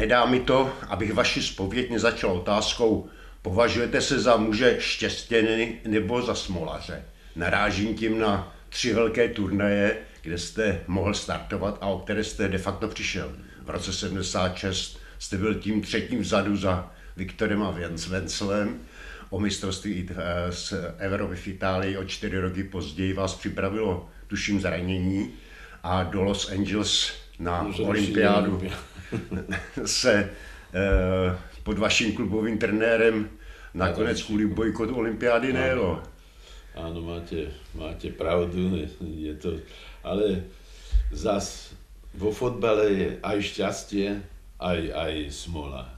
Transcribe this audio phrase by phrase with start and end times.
[0.00, 3.08] Nedá mi to, abych vaši spověď nezačal otázkou,
[3.42, 7.04] považujete se za muže štěstěny nebo za smolaře?
[7.36, 12.58] Narážím tím na tři velké turnaje, kde jste mohl startovat a o které jste de
[12.58, 13.32] facto přišel.
[13.62, 17.74] V roce 76 jste byl tím třetím vzadu za Viktorem a
[18.08, 18.80] Venclem.
[19.30, 25.32] O mistrovství eh, z Evropy v Itálii o čtyři roky později vás připravilo, tuším, zranění
[25.82, 28.62] a do Los Angeles na olympiádu
[29.84, 30.30] se
[30.74, 33.28] eh, pod vaším klubovým trenérem
[33.74, 36.02] nakonec kvůli bojkotu olympiády nejelo.
[36.70, 39.58] Áno, máte, máte pravdu, je to,
[40.06, 40.46] ale
[41.10, 41.74] zas
[42.14, 44.22] vo fotbale je aj šťastie,
[44.58, 45.90] aj, aj smola.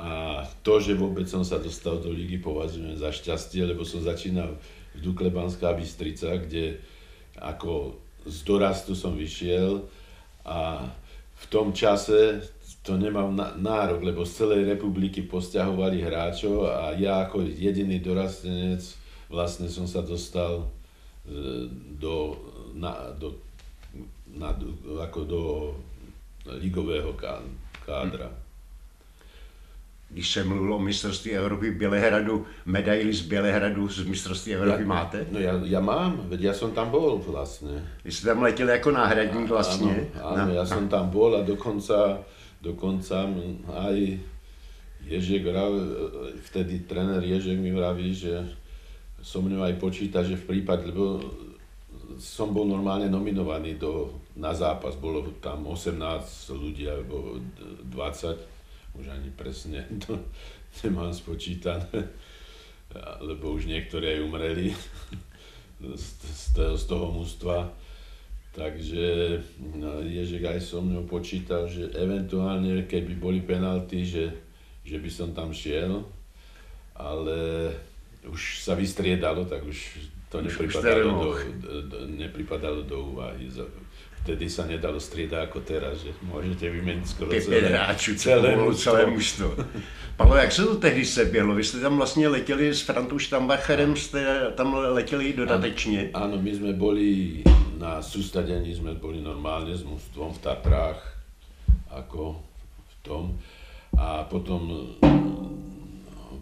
[0.00, 4.56] A to, že vôbec som sa dostal do ligy, považujem za šťastie, lebo som začínal
[4.96, 6.80] v Dukle Banská Bystrica, kde
[7.36, 9.84] ako z dorastu som vyšiel
[10.48, 10.88] a
[11.42, 12.42] v tom čase
[12.82, 18.82] to nemal nárok, lebo z celej republiky posťahovali hráčov a ja ako jediný dorastenec
[19.30, 20.66] vlastne som sa dostal
[21.24, 22.34] e, do,
[22.74, 23.38] na, do,
[24.34, 24.50] na,
[25.06, 25.42] ako do
[26.58, 27.14] ligového
[27.86, 28.41] kádra.
[30.12, 34.88] Když se mluvilo o mistrovství Evropy v Bělehradu, medaily z Bělehradu z mistrovství Evropy ja,
[34.88, 35.18] máte?
[35.32, 37.80] No ja, ja mám, veď ja som tam bol vlastne.
[38.04, 40.12] Vy ste tam leteli ako náhradník vlastne?
[40.20, 42.20] Áno, áno ja som tam bol a dokonca,
[42.60, 43.24] dokonca
[43.72, 43.96] aj
[45.08, 45.48] Ježek
[46.44, 48.44] vtedy tréner Ježek mi vraví, že
[49.24, 51.24] so mnou aj počíta, že v prípade, lebo
[52.20, 55.96] som bol normálne nominovaný do, na zápas, bolo tam 18
[56.52, 57.40] ľudí alebo
[57.88, 58.51] 20,
[58.96, 60.18] už ani presne to
[60.84, 62.12] nemám spočítané,
[63.20, 64.68] lebo už niektorí aj umreli
[65.80, 67.56] z, z, toho, z toho mústva.
[68.52, 69.40] Takže
[69.80, 74.28] no, Ježek aj so mnou počítal, že eventuálne, keby boli penalty, že,
[74.84, 76.04] že by som tam šiel,
[76.92, 77.72] ale
[78.28, 83.48] už sa vystriedalo, tak už to nepripadalo, do, do, nepripadalo do úvahy.
[84.22, 89.58] Vtedy sa nedalo striedať ako teraz, že môžete vymeniť skoro celé, hráčů, celé, celé mužstvo.
[90.16, 91.54] Palo, jak se to tehdy seběhlo?
[91.54, 96.14] Vy jste tam vlastně letěli s Frantou Štambacherem, jste tam letěli dodatečně?
[96.14, 97.42] Áno, my sme boli
[97.82, 101.02] na sústadení, sme boli normálne s mužstvom v Tatrách,
[101.90, 102.38] ako
[102.86, 103.22] v tom.
[103.98, 104.70] A potom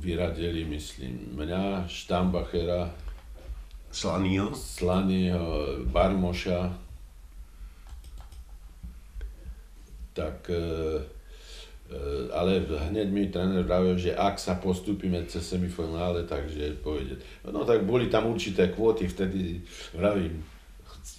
[0.04, 2.92] vyradili, myslím, mňa, Štambachera,
[3.88, 6.89] Slanýho, Slanýho, Barmoša,
[10.12, 11.98] tak e, e,
[12.32, 17.18] ale hneď mi tréner vravil, že ak sa postupíme cez semifinále, takže pôjde.
[17.46, 19.62] No tak boli tam určité kvóty, vtedy
[19.94, 20.44] vravím,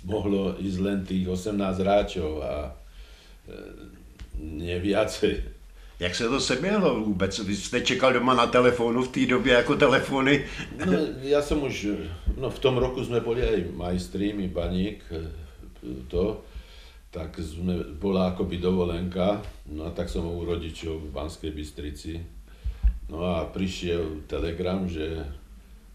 [0.06, 3.60] mohlo ísť len tých 18 hráčov a e,
[4.42, 5.62] nie viacej.
[6.02, 7.40] Jak se to seběhlo vůbec?
[7.40, 10.46] Vy jste čekal doma na telefonu v té době jako telefony?
[10.86, 11.88] No, ja som už,
[12.42, 15.06] no v tom roku sme boli aj majstri, mi baník,
[16.10, 16.42] to,
[17.12, 22.16] tak sme, bola akoby dovolenka, no a tak som u rodičov v Banskej Bystrici.
[23.12, 25.20] No a prišiel telegram, že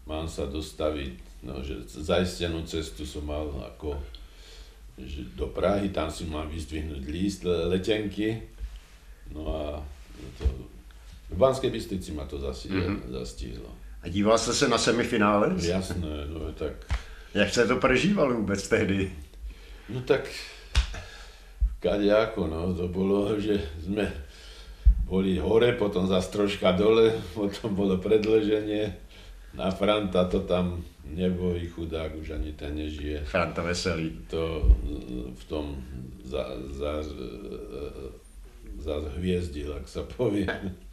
[0.05, 3.97] mám sa dostaviť, no, že zaistenú cestu som mal ako
[4.97, 8.41] že do Prahy, tam si mám vyzdvihnúť líst letenky.
[9.29, 9.61] No a
[10.41, 10.45] to,
[11.29, 13.13] v Banskej Bystrici ma to zasi, mm-hmm.
[13.13, 13.69] zastihlo.
[14.01, 15.55] A díval jste se na semifinále?
[15.61, 16.73] Jasné, no tak...
[17.33, 19.11] Jak se to prežívalo vůbec tehdy?
[19.89, 20.21] No tak,
[21.79, 24.09] kadejako, no, to bolo, že sme
[25.07, 28.93] boli hore, potom zase troška dole, potom bolo predleženie.
[29.55, 33.25] Na Franta to tam nebojí chudák, už ani ten nežije.
[33.25, 34.11] Franta veselý.
[34.29, 34.61] To
[35.33, 35.81] v tom
[36.21, 36.45] za,
[36.77, 37.01] za,
[38.77, 40.47] zahviezdil, jak se povie.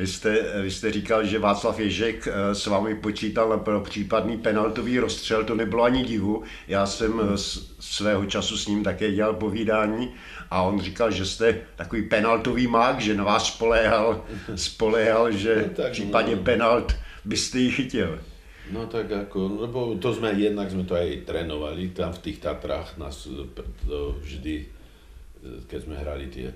[0.00, 4.98] Vy jste, vy jste říkal, že Václav Ježek eh, s vámi počítal pro případný penaltový
[4.98, 6.42] rozstřel, to nebylo ani divu.
[6.68, 7.36] Já jsem hmm.
[7.80, 10.10] svého času s ním také dělal povídání
[10.50, 14.24] a on říkal, že jste takový penaltový mák, že na vás spoléhal,
[14.54, 16.42] spoléhal že no, tak, případně no.
[16.42, 18.18] penalt byste ji chytil.
[18.70, 23.02] No tak ako, lebo to sme, jednak sme to aj trénovali, tam v tých Tatrách
[23.02, 23.26] nás
[24.22, 24.78] vždy
[25.40, 26.52] keď sme hrali tie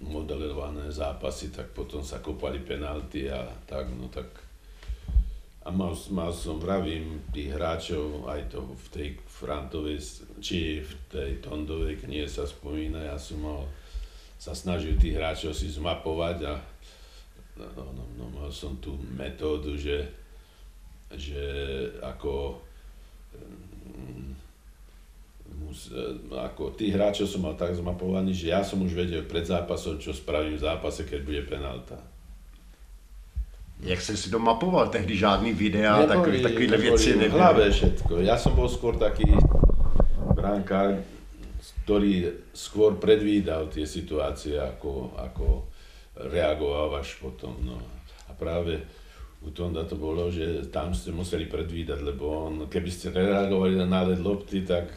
[0.00, 4.28] modelované zápasy, tak potom sa kopali penalty a tak, no tak.
[5.60, 10.00] A mal, mal som, vravím, tých hráčov, aj to v tej Frantovej,
[10.40, 13.68] či v tej Tondovej knihe sa spomína, ja som mal,
[14.40, 16.54] sa snažil tých hráčov si zmapovať a
[17.60, 20.08] no, no, no, mal som tú metódu, že,
[21.12, 21.44] že
[22.00, 22.64] ako
[26.34, 30.10] ako tí hráčov som mal tak zmapovaný, že ja som už vedel pred zápasom, čo
[30.10, 31.98] spravím v zápase, keď bude penalta.
[33.80, 35.16] Jak jsi si to mapoval tehdy?
[35.16, 37.28] Žádný videa, takový, takovýhle věci nebyly?
[37.28, 38.12] V hlave všetko.
[38.20, 39.24] Ja som bol skôr taký
[40.36, 41.00] brankár,
[41.84, 45.64] ktorý skôr predvídal tie situácie, ako, ako
[46.28, 47.56] reagoval až potom.
[47.64, 47.80] No.
[48.28, 48.84] A práve
[49.40, 53.88] u Tonda to bolo, že tam ste museli predvídať, lebo on, keby ste nereagovali na
[53.88, 54.92] náled lopty, tak,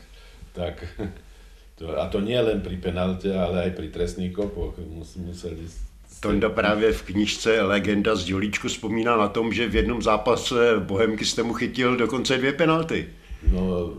[0.54, 0.86] tak
[1.78, 4.78] to, a to nie len pri penalte, ale aj pri trestných kopoch
[5.18, 5.68] museli
[6.24, 11.26] Tonda právě v knižce Legenda z Dělíčku vzpomíná na tom, že v jednom zápase Bohemky
[11.26, 13.10] jste mu chytil dokonce dvě penalty.
[13.52, 13.92] No,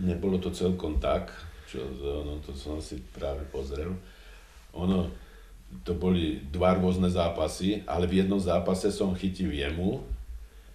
[0.00, 1.32] nebolo to celkom tak,
[1.68, 1.78] čo,
[2.26, 3.96] no, to som si práve pozrel.
[4.76, 5.10] Ono,
[5.82, 10.04] to boli dva rôzne zápasy, ale v jednom zápase som chytil jemu,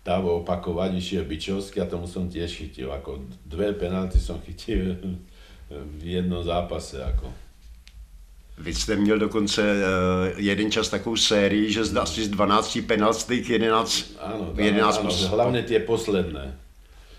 [0.06, 2.90] dával opakovať, išiel Bičovský a tomu som tiež chytil.
[2.90, 4.96] Ako dve penalty som chytil
[5.70, 7.04] v jednom zápase.
[7.04, 7.30] Ako.
[8.60, 13.50] Vy jste měl dokonce uh, jeden čas takovou sérii, že zdá asi z 12 penaltých
[13.50, 16.60] 11, áno, 11 áno, áno, hlavne tie posledné.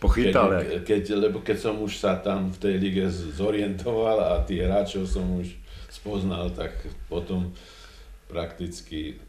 [0.01, 3.05] Pochytal, keď, keď, lebo keď som už sa tam v tej lige
[3.37, 5.57] zorientoval a tých hráčov som už
[5.93, 6.73] spoznal, tak
[7.09, 7.53] potom
[8.29, 9.21] prakticky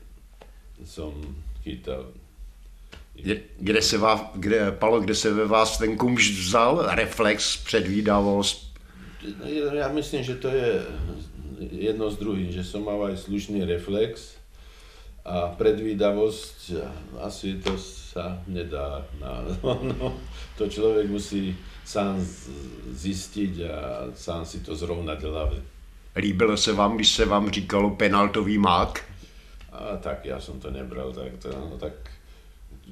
[0.88, 1.12] som
[1.63, 2.12] chytal.
[3.57, 8.71] Kde se vás, kde, Palo, kde se ve vás ten kumš vzal, reflex, předvídavost?
[9.73, 10.81] Ja myslím, že to je
[11.69, 14.33] jedno z druhým, že som mal aj slušný reflex
[15.21, 16.81] a predvídavosť,
[17.21, 19.05] asi to sa nedá.
[19.21, 20.17] Na, no,
[20.57, 21.53] to človek musí
[21.85, 22.17] sám
[22.89, 23.77] zistiť a
[24.17, 25.57] sám si to zrovnať v hlave.
[26.17, 29.05] Líbilo se vám, když se vám říkalo penaltový mák?
[29.71, 31.93] A tak ja som to nebral tak, to, no, tak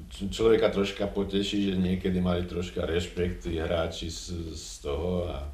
[0.10, 5.48] človeka troška poteší, že niekedy mali troška rešpekt tí hráči z, z toho a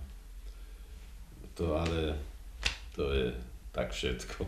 [1.54, 2.16] to ale
[2.96, 3.34] to je
[3.72, 4.48] tak všetko.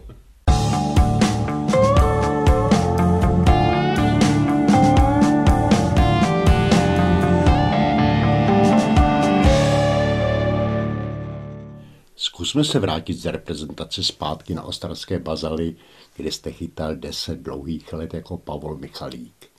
[12.15, 15.75] Zkusme se vrátit z reprezentace zpátky na ostravské bazaly,
[16.15, 19.56] kde jste chytal 10 dlouhých let jako Pavol Michalík.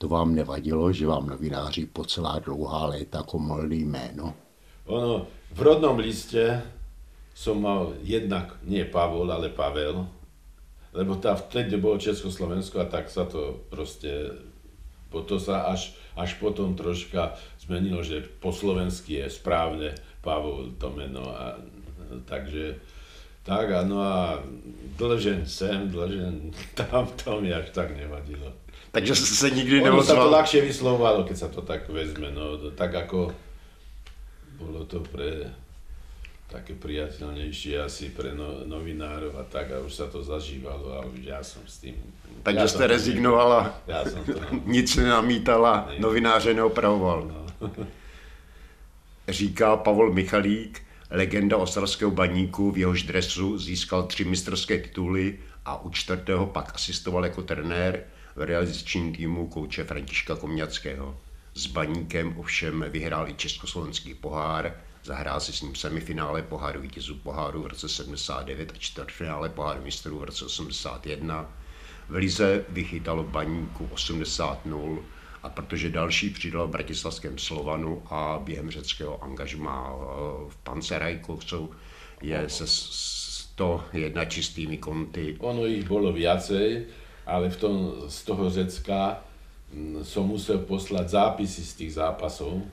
[0.00, 4.34] To vám nevadilo, že vám novináři po celá dlouhá léta jako molili jméno?
[4.86, 6.62] Ono, v rodnom liste
[7.36, 10.08] som mal jednak, nie Pavol, ale Pavel,
[10.96, 14.34] lebo tá vtedy bolo Československo a tak sa to proste,
[15.12, 19.94] to sa až, až potom troška zmenilo, že po slovensky je správne
[20.24, 21.60] Pavol to meno a
[22.24, 22.80] takže
[23.44, 24.40] tak a no a
[25.00, 28.52] dlžen sem, dlžen tam, to mi až tak nevadilo.
[28.90, 30.02] Takže sa nikdy neozval?
[30.02, 33.30] Ono sa to ľahšie vyslovovalo, keď sa to tak vezme, no tak ako
[34.58, 35.46] bolo to pre
[36.50, 41.22] také priateľnejšie asi pre no, novinárov a tak a už sa to zažívalo a už
[41.22, 41.94] ja som s tým...
[42.42, 44.34] Takže ja jste rezignovala, ja som to...
[44.66, 46.02] nic nenamítala, ne.
[46.02, 47.30] novináře neopravoval.
[47.30, 47.70] No.
[49.28, 55.90] Říká Pavol Michalík, legenda ostravského baníku, v jehož dresu získal tři mistrovské tituly a u
[55.90, 58.04] čtvrtého pak asistoval jako trenér
[58.36, 61.20] realizačním týmu kouče Františka Komňackého.
[61.54, 67.62] S baníkem ovšem vyhrál i československý pohár, Zahrál si s ním semifinále poháru vítězů poháru
[67.62, 71.50] v roce 79 a čtvrtfinále poháru mistrů v roce 81.
[72.08, 75.02] V Lize vychytalo baníku 80 0
[75.42, 79.96] a protože další přidal v bratislavském Slovanu a během řeckého angažma eh,
[80.48, 81.70] v Pancerajkovcov
[82.22, 85.36] je se 101 čistými konty.
[85.40, 86.86] Ono ich bolo viacej,
[87.30, 87.74] ale v tom,
[88.10, 89.22] z toho Řecka
[90.02, 92.66] som musel poslať zápisy z tých zápasov,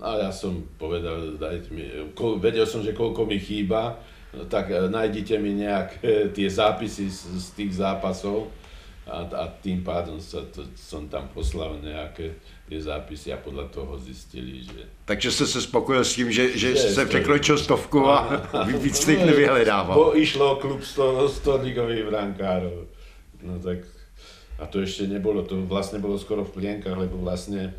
[0.00, 1.84] a ja som povedal, dajte mi,
[2.40, 4.00] vedel som, že koľko mi chýba,
[4.48, 8.48] tak e, nájdite mi nejaké tie zápisy z, z tých zápasov
[9.04, 13.98] a, a tým pádom sa to, som tam poslal nejaké tie zápisy a podľa toho
[13.98, 14.86] zistili, že...
[15.04, 18.40] Takže ste sa spokojil s tým, že, že, že ste prekročil stovku a
[18.80, 19.92] víc tých nevyhledával.
[19.98, 22.99] Bo išlo klub 100, 100 ligových brankárov.
[23.44, 23.84] No tak,
[24.60, 27.72] a to ešte nebolo, to vlastne bolo skoro v plienkach, lebo vlastne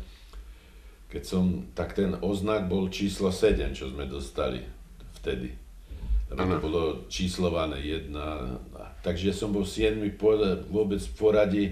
[1.12, 4.64] keď som, tak ten oznak bol číslo 7, čo sme dostali
[5.20, 5.52] vtedy.
[6.32, 8.56] lebo to bolo číslované jedna.
[9.04, 10.00] Takže som bol 7
[10.72, 11.64] vôbec v poradí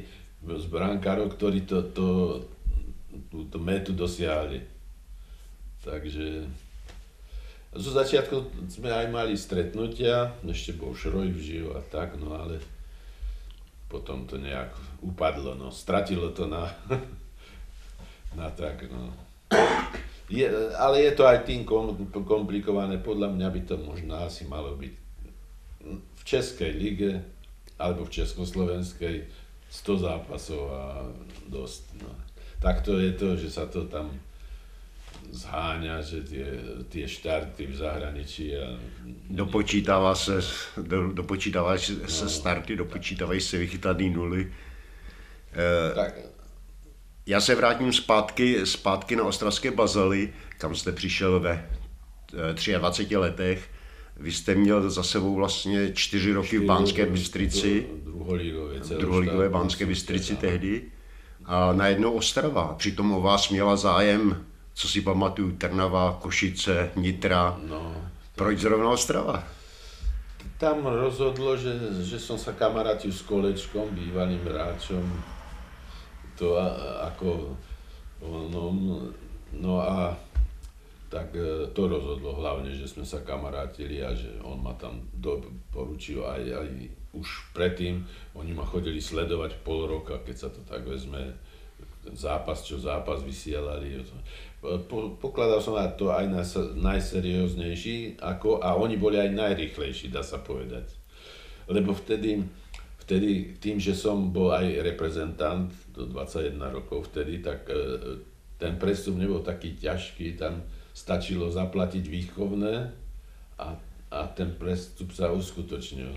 [0.45, 2.07] z brankárov, ktorí to, to,
[3.33, 4.61] túto metu dosiahli.
[5.81, 6.45] Takže
[7.73, 12.61] zo začiatku sme aj mali stretnutia, ešte bol Šroj žil a tak, no ale
[13.91, 14.71] potom to nejak
[15.03, 16.71] upadlo, no, stratilo to na,
[18.39, 19.11] na tak, no.
[20.31, 20.47] Je,
[20.79, 21.67] ale je to aj tým
[22.23, 24.95] komplikované, podľa mňa by to možno asi malo byť
[25.91, 27.19] v Českej lige
[27.75, 29.27] alebo v Československej
[29.71, 30.83] 100 zápasov a
[31.51, 31.83] dosť.
[31.99, 32.15] No.
[32.63, 34.15] Takto je to, že sa to tam
[35.31, 36.47] zháňa, že tie,
[36.89, 38.79] tie štarty v zahraničí a...
[39.31, 40.41] Dopočítává se,
[40.83, 42.31] do, dopočítává se no.
[42.31, 44.53] starty, dopočítávají se vychytaný nuly.
[45.53, 46.15] E, tak,
[47.27, 51.71] já se vrátím zpátky, zpátky na ostravské bazely, kam jste přišel ve
[52.79, 53.69] 23 eh, letech.
[54.17, 57.87] Vy jste měl za sebou vlastně čtyři roky v Bánské Bystrici.
[58.99, 60.83] Druholígové Bánské Bystrici tehdy.
[61.45, 62.75] A najednou Ostrava.
[62.79, 67.59] Přitom o vás měla zájem, co si pamatuju, Trnava, Košice, Nitra.
[67.69, 67.95] No,
[68.37, 69.43] Proč zrovna Ostrava?
[70.57, 71.73] Tam rozhodlo, že,
[72.05, 75.05] že som sa kamarátil s kolečkom, bývalým hráčom
[76.41, 76.57] to
[77.05, 77.53] ako,
[78.25, 78.73] no,
[79.53, 80.17] no a
[81.13, 85.05] tak e, to rozhodlo hlavne, že sme sa kamarátili a že on ma tam
[85.69, 86.69] poručil aj, aj
[87.13, 88.01] už predtým,
[88.33, 91.37] oni ma chodili sledovať pol roka, keď sa to tak vezme,
[92.17, 94.01] zápas čo zápas vysielali.
[94.61, 96.45] Po, pokladal som na to aj na,
[96.93, 100.85] najserióznejší, ako, a oni boli aj najrychlejší, dá sa povedať.
[101.65, 102.45] Lebo vtedy,
[103.01, 108.21] vtedy tým, že som bol aj reprezentant do 21 rokov vtedy, tak e,
[108.61, 110.61] ten prestup nebol taký ťažký, tam
[110.93, 112.93] stačilo zaplatiť výchovné
[113.57, 113.73] a,
[114.13, 116.13] a ten prestup sa uskutočnil.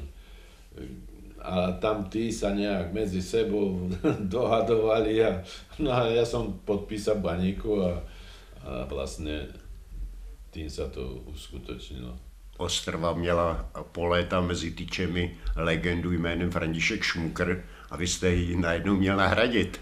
[1.39, 3.87] A tam tí sa nejak medzi sebou
[4.35, 5.39] dohadovali a,
[5.79, 8.03] no a ja som podpísal baníku a,
[8.63, 9.51] a vlastne
[10.51, 12.15] tým sa to uskutočnilo.
[12.57, 18.95] Ostrva měla po léta mezi týčemi legendu jménem František Šmukr a vy jste ji najednou
[18.95, 19.81] měl nahradit.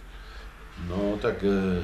[0.88, 1.84] No tak e,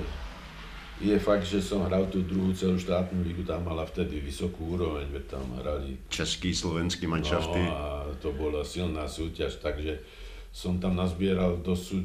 [1.01, 5.23] je fakt, že som hral tú druhú štátnu ligu, tam mala vtedy vysokú úroveň, veď
[5.37, 6.01] tam hrali...
[6.09, 7.61] Český, slovenský manšafty.
[7.61, 7.85] No a
[8.17, 10.01] to bola silná súťaž, takže
[10.49, 11.99] som tam nazbieral dosť, e,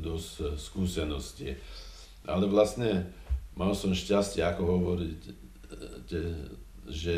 [0.00, 1.60] dosť skúsenosti.
[2.24, 3.12] Ale vlastne
[3.56, 5.20] mal som šťastie, ako hovoriť,
[6.88, 7.16] že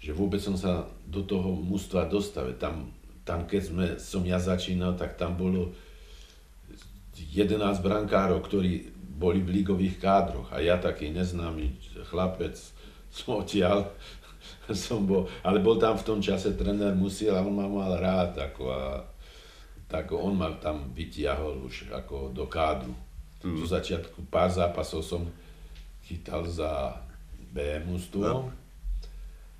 [0.00, 2.56] že vôbec som sa do toho mústva dostavil.
[2.56, 2.88] Tam,
[3.20, 5.76] tam keď sme, som ja začínal, tak tam bolo
[7.12, 11.76] 11 brankárov, ktorí boli v lígových kádroch a ja taký neznámy
[12.08, 12.56] chlapec
[13.12, 13.92] som odtiaľ,
[14.72, 18.40] som bol, ale bol tam v tom čase tréner Musiel a on ma mal rád,
[18.40, 19.04] ako a,
[19.84, 22.96] tak on ma tam vytiahol už ako do kádru.
[23.44, 23.60] Mm.
[23.60, 25.28] Zo začiatku pár zápasov som
[26.10, 26.98] chytal za
[27.54, 28.60] B mústvo, no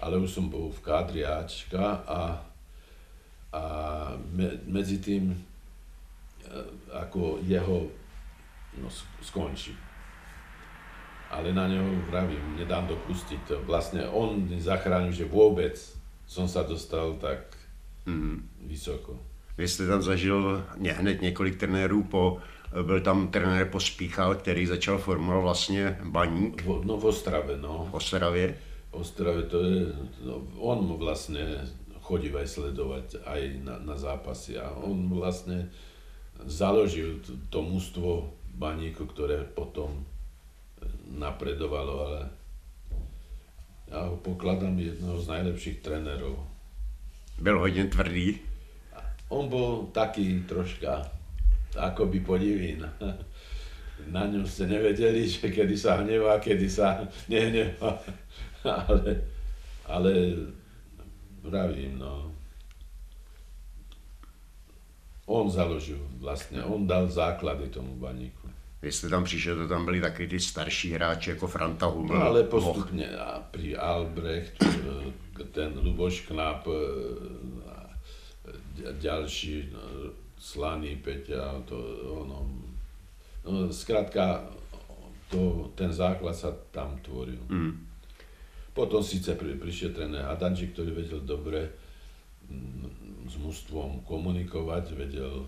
[0.00, 2.21] ale už som bol v kádri Ačka a,
[3.52, 3.62] a
[4.33, 5.38] me, medzi tým e,
[6.97, 7.85] ako jeho
[8.80, 8.88] no,
[9.21, 9.76] skončí.
[11.30, 13.57] Ale na neho vravím, nedám dopustiť to.
[13.62, 15.78] Vlastne on zachránil, že vôbec
[16.26, 17.54] som sa dostal tak
[18.09, 18.66] mm.
[18.66, 19.14] vysoko.
[19.61, 22.40] Vy jste tam zažil hned několik trenérů po
[22.83, 26.65] byl tam trenér Pospíchal, který začal formovat vlastně baník.
[26.67, 27.89] no v Ostrave, no.
[27.91, 28.57] V Ostravě.
[28.91, 29.87] Ostrave to je,
[30.27, 31.62] no, on vlastne
[32.03, 35.71] chodí aj sledovať aj na, na zápasy a on vlastne
[36.43, 37.23] založil
[37.55, 40.03] to, mužstvo baníku, ktoré potom
[41.07, 42.21] napredovalo, ale
[43.95, 46.35] ja ho pokladám jedného z najlepších trénerov.
[47.39, 48.39] Byl hodně tvrdý?
[49.29, 51.07] On bol taký troška
[51.77, 52.89] akoby podivín.
[54.09, 58.00] Na ňom ste nevedeli, že kedy sa hnevá, kedy sa nehnevá.
[58.65, 59.29] ale,
[59.85, 60.12] ale
[61.45, 62.33] vravím, no.
[65.31, 68.49] On založil vlastne, on dal základy tomu baníku.
[68.83, 72.15] Vy jste tam přišel, to tam byli taky ty starší hráči jako Franta Huml.
[72.15, 74.57] No, ale postupne a pri Albrecht,
[75.53, 76.73] ten Luboš Knap, e,
[77.69, 79.81] a ďalší, no,
[80.40, 81.76] Slaný Peťa, to
[82.09, 82.49] ono,
[83.44, 84.49] no, zkrátka,
[85.28, 87.44] to, ten základ sa tam tvoril.
[87.52, 87.76] Mm.
[88.73, 91.68] Potom síce pri, prišiel tréner Hadančík, ktorý vedel dobre
[92.49, 95.44] mm, s mužstvom komunikovať, vedel,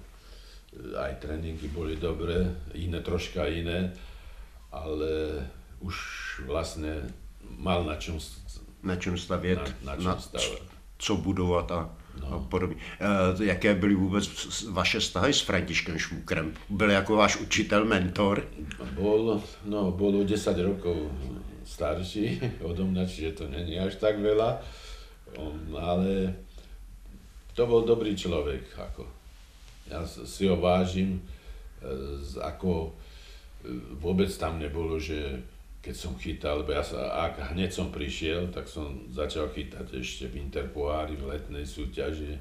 [0.77, 3.97] e, aj tréningy boli dobré, iné troška iné,
[4.69, 5.41] ale
[5.81, 5.97] už
[6.45, 7.01] vlastne
[7.41, 8.21] mal na čom,
[8.85, 10.63] na čom stavět, na, na čom stavať.
[10.99, 11.91] co budovat a,
[12.21, 12.47] no.
[12.49, 12.77] podobně.
[13.41, 14.29] E, jaké byly vůbec
[14.71, 16.55] vaše vztahy s Františkem Švúkrem?
[16.69, 18.49] Byl jako váš učitel, mentor?
[18.95, 20.97] Bol, no, bol o 10 rokov
[21.65, 24.59] starší odo mňa, čiže to není až tak veľa,
[25.39, 26.35] on, ale
[27.55, 29.05] to bol dobrý človek, ako.
[29.89, 31.21] Ja si ho vážim,
[31.81, 31.91] e,
[32.43, 32.93] ako e,
[34.01, 35.41] vôbec tam nebolo, že
[35.83, 40.31] keď som chytal, lebo ja sa, ak hneď som prišiel, tak som začal chytať ešte
[40.31, 42.39] v Interpoári, v letnej súťaži.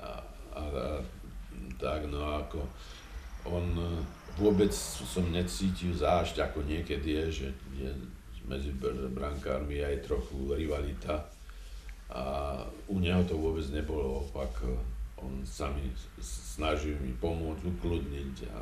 [0.00, 0.16] A,
[0.56, 0.86] a, a
[1.76, 2.64] tak, no ako
[3.44, 3.68] on
[4.40, 7.90] vôbec som necítil zášť, ako niekedy je, že je
[8.48, 8.72] medzi
[9.12, 11.20] brankármi aj trochu rivalita.
[12.08, 12.56] A
[12.88, 14.64] u neho to vôbec nebolo opak,
[15.20, 15.88] on sa mi
[16.20, 18.58] snažil mi pomôcť, ukludniť a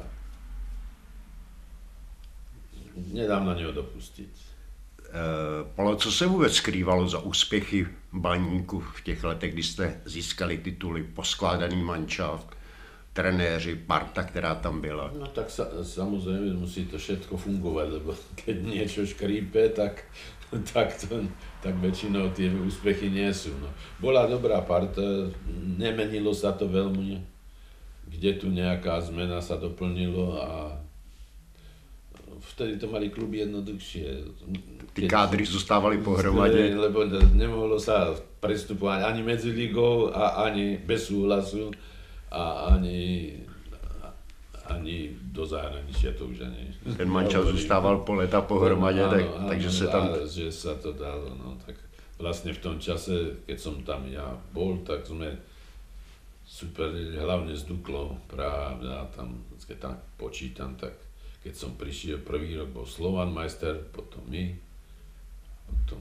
[2.97, 4.29] nedám na něho dopustit.
[5.09, 10.59] E, Palo, co se vůbec skrývalo za úspěchy baníku v těch letech, kdy jste získali
[10.59, 12.57] tituly, poskládaný manšaft,
[13.13, 15.13] trenéři, parta, která tam byla?
[15.19, 20.09] No tak sa, samozrejme musí to všetko fungovať, lebo keď niečo škrípe, tak,
[20.73, 21.29] tak, to,
[21.61, 23.53] tak väčšinou tie úspechy nie sú.
[23.61, 23.69] No.
[24.01, 25.29] Bola dobrá parta,
[25.77, 27.21] nemenilo sa to veľmi,
[28.09, 30.81] kde tu nejaká zmena sa doplnilo a
[32.43, 34.07] vtedy to mali kluby jednoduchšie.
[34.93, 36.75] Ty kádry zostávali pohromadě.
[36.77, 41.71] Lebo nemohlo sa prestupovať ani medzi ligou a ani bez súhlasu
[42.31, 43.33] a ani
[44.63, 46.71] ani do zahraničia to už ani...
[46.97, 50.09] Ten mančal zostával po leta pohromadě, tak, áno, takže se tam...
[50.25, 51.77] že sa to dalo, no tak
[52.19, 55.35] vlastne v tom čase, keď som tam ja bol, tak sme
[56.47, 60.95] super, hlavne s Duklou, Praha, ja tam, keď tam počítam, tak
[61.43, 64.55] keď som prišiel prvý rok, bol Slovan majster, potom my,
[65.67, 66.01] potom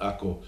[0.00, 0.44] ako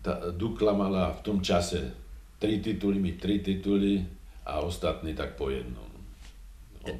[0.00, 1.92] tá Dukla mala v tom čase
[2.40, 4.00] tri tituly, my tri tituly
[4.46, 5.90] a ostatní tak po jednom.
[6.86, 6.96] No,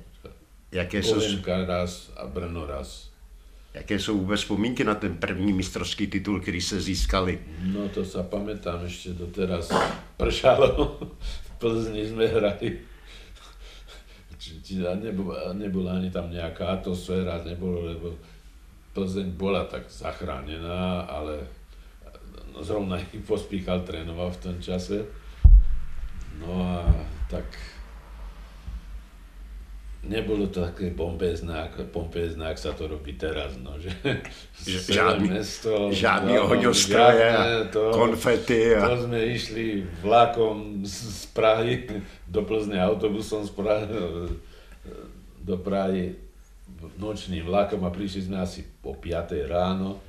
[0.70, 1.18] Jaké sú...
[1.46, 3.11] raz a Brno raz.
[3.74, 7.38] Jaké jsou vůbec vzpomínky na ten první mistrovský titul, který se získali?
[7.62, 9.70] No to sa pamätám ešte doteraz.
[10.18, 10.98] Pršalo.
[11.22, 12.83] V Plzni sme hrali
[14.40, 18.16] či, nebola, nebola ani tam nejaká atmosféra, nebolo, lebo
[18.90, 21.46] Plzeň bola tak zachránená, ale
[22.50, 25.07] no, zrovna ich pospíchal trénoval v tom čase.
[26.42, 26.83] No a
[27.31, 27.46] tak
[30.00, 33.92] nebolo to také pompézne, ako, pompézne, ak sa to robí teraz, no, že
[34.96, 37.44] žádný, mesto, žádný no, ohňostroje a
[37.92, 38.72] konfety.
[38.80, 38.88] A...
[38.88, 41.84] To sme išli vlakom z Prahy
[42.32, 43.86] do Plzne autobusom z Prahy,
[45.48, 46.16] do Prahy
[46.96, 50.00] nočným vlakom a prišli sme asi po 5 ráno,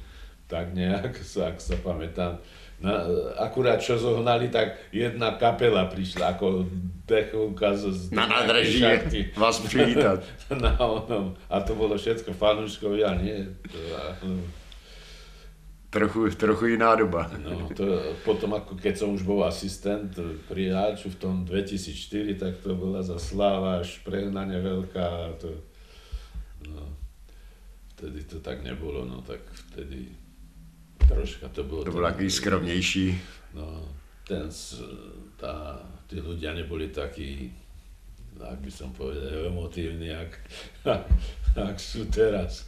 [0.47, 2.39] tak nejak, ak sa pamätám,
[2.81, 3.05] na,
[3.37, 6.65] akurát čo zohnali, tak jedna kapela prišla ako
[7.05, 8.09] dechovka z...
[8.09, 8.81] Na nádraží
[9.37, 10.25] vás privítať.
[10.65, 11.37] na onom.
[11.45, 13.37] A to bolo všetko fanúškovia, nie?
[15.93, 17.29] Trochu, trochu iná doba.
[17.37, 20.17] No, to, potom ako keď som už bol asistent
[20.49, 25.37] pri Háču v tom 2004, tak to bola za sláva až prehnane veľká.
[25.37, 25.49] To,
[26.65, 26.89] no,
[27.93, 30.20] vtedy to tak nebolo, no tak vtedy
[31.07, 31.83] troška to bolo...
[31.83, 33.07] To bolo taký skromnejší.
[33.53, 33.85] No,
[34.27, 34.47] ten,
[35.35, 37.51] tá, tí ľudia neboli takí,
[38.39, 40.31] ak by som povedal, emotívni, ak,
[40.87, 41.03] ak,
[41.57, 42.65] ak sú teraz.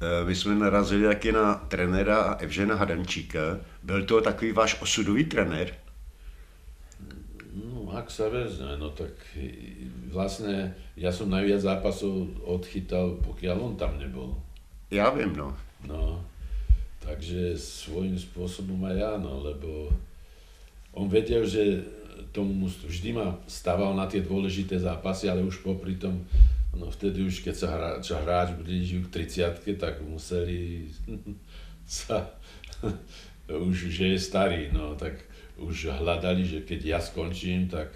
[0.00, 3.60] E, my jsme narazili taky na trenéra Evžena Hadamčíka.
[3.82, 5.74] Byl to takový váš osudový trenér?
[7.50, 9.10] No, ak sa vezme, no tak
[10.06, 14.38] vlastne ja som najviac zápasov odchytal, pokiaľ on tam nebol.
[14.94, 15.50] Ja viem, no.
[15.82, 16.22] No,
[17.00, 19.88] Takže svojím spôsobom aj áno, lebo
[20.92, 21.80] on vedel, že
[22.30, 26.22] tomu vždy ma stával na tie dôležité zápasy, ale už popri tom,
[26.76, 30.86] no vtedy už keď sa hráč, hráč blížil k 30 tak museli
[31.88, 32.30] sa,
[33.48, 35.24] už že je starý, no tak
[35.60, 37.92] už hľadali, že keď ja skončím, tak,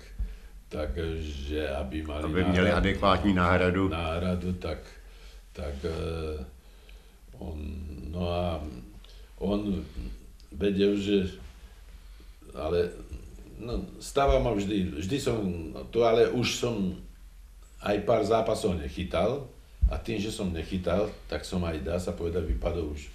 [0.69, 3.89] tak že aby mali aby měli adekvátní náhradu.
[3.89, 4.79] Náhradu, tak,
[5.53, 7.59] tak uh, on,
[8.11, 8.61] no a
[9.41, 9.83] on
[10.55, 11.39] vedel, že
[12.55, 12.91] ale
[13.59, 15.43] no, stával ma vždy, vždy som,
[15.91, 16.95] to ale už som
[17.83, 19.45] aj pár zápasov nechytal
[19.91, 23.11] a tým, že som nechytal, tak som aj, dá sa povedať, vypadol už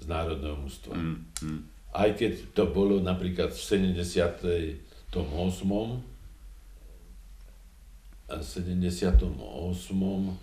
[0.00, 0.96] z národného mústva.
[0.96, 1.60] Mm, mm.
[1.94, 4.82] Aj keď to bolo napríklad v 78.
[8.24, 9.30] A v 78.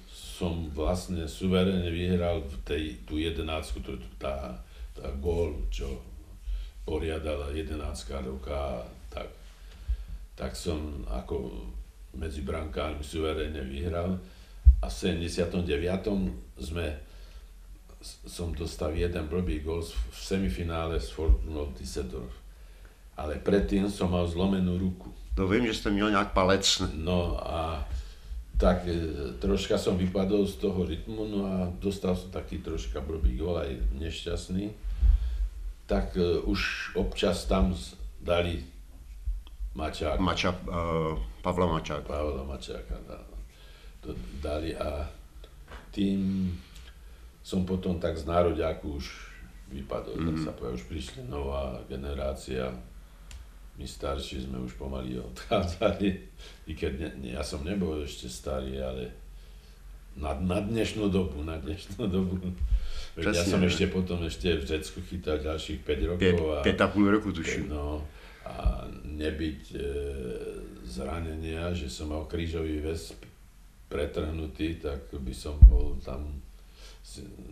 [0.07, 4.61] som vlastne suverene vyhral v tej, tú jedenáctku, to, tá
[4.95, 5.87] tá gól, čo
[6.85, 7.77] poriadala 11
[8.25, 9.29] roka, tak,
[10.35, 11.51] tak som ako
[12.17, 14.19] medzi brankármi suverénne vyhral
[14.81, 15.63] a v 79.
[16.59, 16.87] sme
[18.25, 22.33] som dostal jeden blbý gol v semifinále s Fortunou Düsseldorf.
[23.13, 25.13] Ale predtým som mal zlomenú ruku.
[25.35, 26.81] To vím, že jste měl nějak palec.
[26.93, 27.87] No a
[28.61, 28.93] tak e,
[29.41, 33.73] troška som vypadol z toho rytmu, no a dostal som taký troška blbý gol, aj
[33.97, 34.69] nešťastný.
[35.89, 37.75] Tak uh, už občas tam
[38.23, 38.63] dali
[39.75, 40.23] Mačák.
[40.23, 42.07] Mača, uh, Pavla Mačáka.
[42.07, 42.95] Pavla Mačáka,
[43.99, 45.03] to dali a
[45.91, 46.47] tým
[47.43, 49.05] som potom tak z nároďáku už
[49.67, 50.25] vypadol, mm.
[50.31, 52.71] tak sa povedal, už prišla nová generácia,
[53.81, 56.07] my starší sme už pomaly odchádzali,
[56.69, 59.09] i keď ne, ne, ja som nebol ešte starý, ale
[60.13, 62.37] na, na dnešnú dobu, na dnešnú dobu.
[63.17, 63.67] Presne, ja som ne?
[63.67, 66.61] ešte potom ešte v Řecku chytal ďalších 5 rokov.
[66.61, 67.73] 5, 5 a půl roku tuším.
[67.73, 68.05] No,
[68.45, 69.77] a nebyť e,
[70.85, 73.17] zranenia, že som mal krížový väz
[73.91, 76.41] pretrhnutý, tak by som bol tam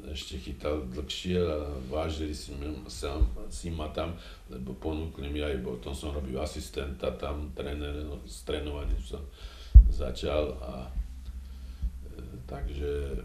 [0.07, 1.57] ešte chytal dlhšie a
[1.91, 2.55] vážili si,
[2.87, 3.19] sa,
[3.51, 4.15] si ma tam,
[4.47, 9.19] lebo ponúkli mi aj, bo tom som robil asistenta tam, tréner, no, s trénovaním som
[9.89, 13.19] začal a e, takže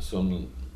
[0.00, 0.26] som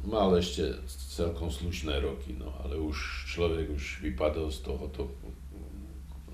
[0.07, 5.11] mal ešte celkom slušné roky, no ale už človek už vypadol z tohoto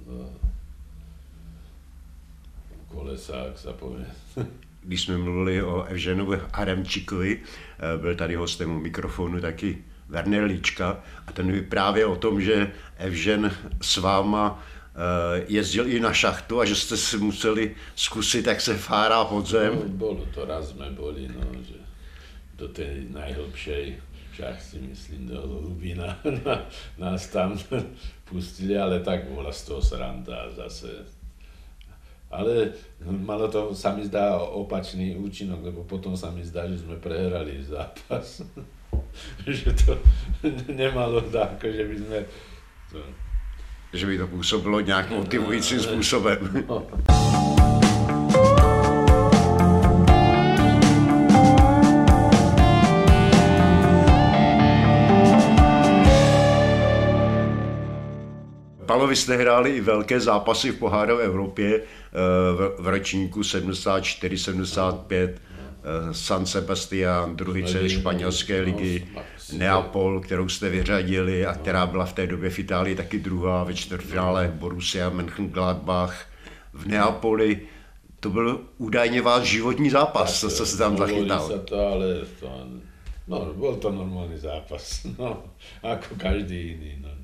[0.05, 0.29] no,
[2.93, 4.05] kolesa, ak sa povie.
[4.85, 11.03] když jsme mluvili o Evženovi Adamčíkovi, eh, byl tady hostem u mikrofonu taky Werner Líčka
[11.27, 14.65] a ten vyprávěl o tom, že Evžen s váma
[14.95, 19.75] eh, jezdil i na šachtu a že jste si museli zkusit, jak se fárá podzem.
[19.75, 21.75] No, bolo to, raz jsme boli, no, že
[22.57, 23.97] do té najhlbšej
[24.33, 26.19] šachty, myslím, do Lubina,
[26.99, 27.59] nás tam
[28.25, 30.87] pustili, ale tak bola z toho sranda zase
[32.33, 32.73] ale
[33.05, 37.61] malo to, sa mi zdá, opačný účinok, lebo potom sa mi zdá, že sme prehrali
[37.61, 38.41] zápas.
[39.47, 40.01] že to
[40.73, 42.19] nemalo tak, že by sme...
[42.91, 42.99] To...
[43.93, 46.65] Že by to působilo nějak motivujícím způsobem.
[46.69, 46.87] No.
[58.87, 61.83] Palovi jste hráli i velké zápasy v pohárové Evropě
[62.79, 69.09] v ročníku 74-75, eh, San Sebastián, druhý španělské ligy,
[69.53, 73.75] Neapol, kterou jste vyřadili a která byla v té době v Itálii taky druhá ve
[73.75, 76.13] čtvrtfinále Borussia Mönchengladbach
[76.73, 77.61] v Neapoli.
[78.21, 81.49] To byl údajně váš životní zápas, co, co se tam zachytal.
[81.49, 82.67] Se to, ale to,
[83.29, 85.43] no, byl to normální zápas, no,
[85.83, 86.97] jako každý jiný.
[87.01, 87.22] No.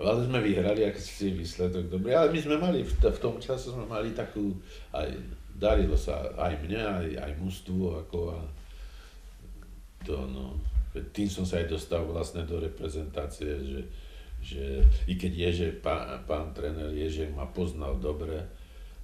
[0.00, 2.16] Ale sme vyhrali, ak si výsledok dobrý.
[2.16, 4.56] Ale my sme mali, v, tom čase sme mali takú,
[4.96, 5.12] aj
[5.52, 8.40] darilo sa aj mne, aj, aj mústvu, ako a
[10.08, 10.56] to, no,
[11.12, 13.80] tým som sa aj dostal vlastne do reprezentácie, že,
[14.40, 14.64] že
[15.04, 18.40] i keď Ježe, pán, pán tréner Ježek ma poznal dobre,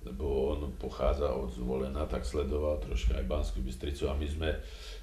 [0.01, 4.49] lebo on pochádza od Zvolena, tak sledoval troška aj Banskú Bystricu a my sme,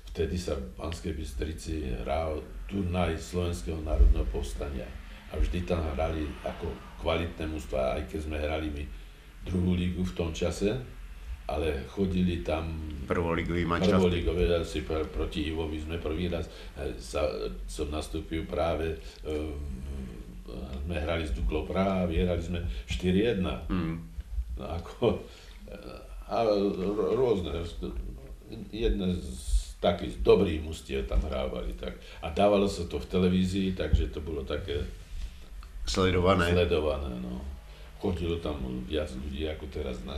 [0.10, 5.03] vtedy sa v Banskej Bystrici hral turnaj Slovenského národného povstania
[5.34, 6.69] a vždy tam hrali ako
[7.02, 8.84] kvalitné mužstva, aj keď sme hrali my
[9.43, 10.72] druhú lígu v tom čase,
[11.50, 12.72] ale chodili tam
[13.04, 14.00] prvoligový mančaft.
[14.00, 16.48] Prvoligové, asi pr- proti Ivovi sme prvý raz
[16.80, 17.28] e, sa,
[17.67, 19.36] som nastúpil práve, e,
[20.88, 23.43] sme hrali s Duklou Praha a vyhrali sme 4-1.
[23.67, 23.96] Mm.
[24.56, 25.19] No, ako,
[25.67, 25.78] e,
[26.32, 26.48] a
[27.12, 27.52] rôzne,
[28.72, 31.76] jedné z takých dobrých mustiev tam hrávali.
[31.76, 32.00] Tak.
[32.24, 34.80] A dávalo sa to v televízii, takže to bolo také
[35.86, 36.52] Sledované.
[36.52, 37.41] Sledované, no.
[38.00, 40.15] Chodilo tam viac ľudí ako teraz na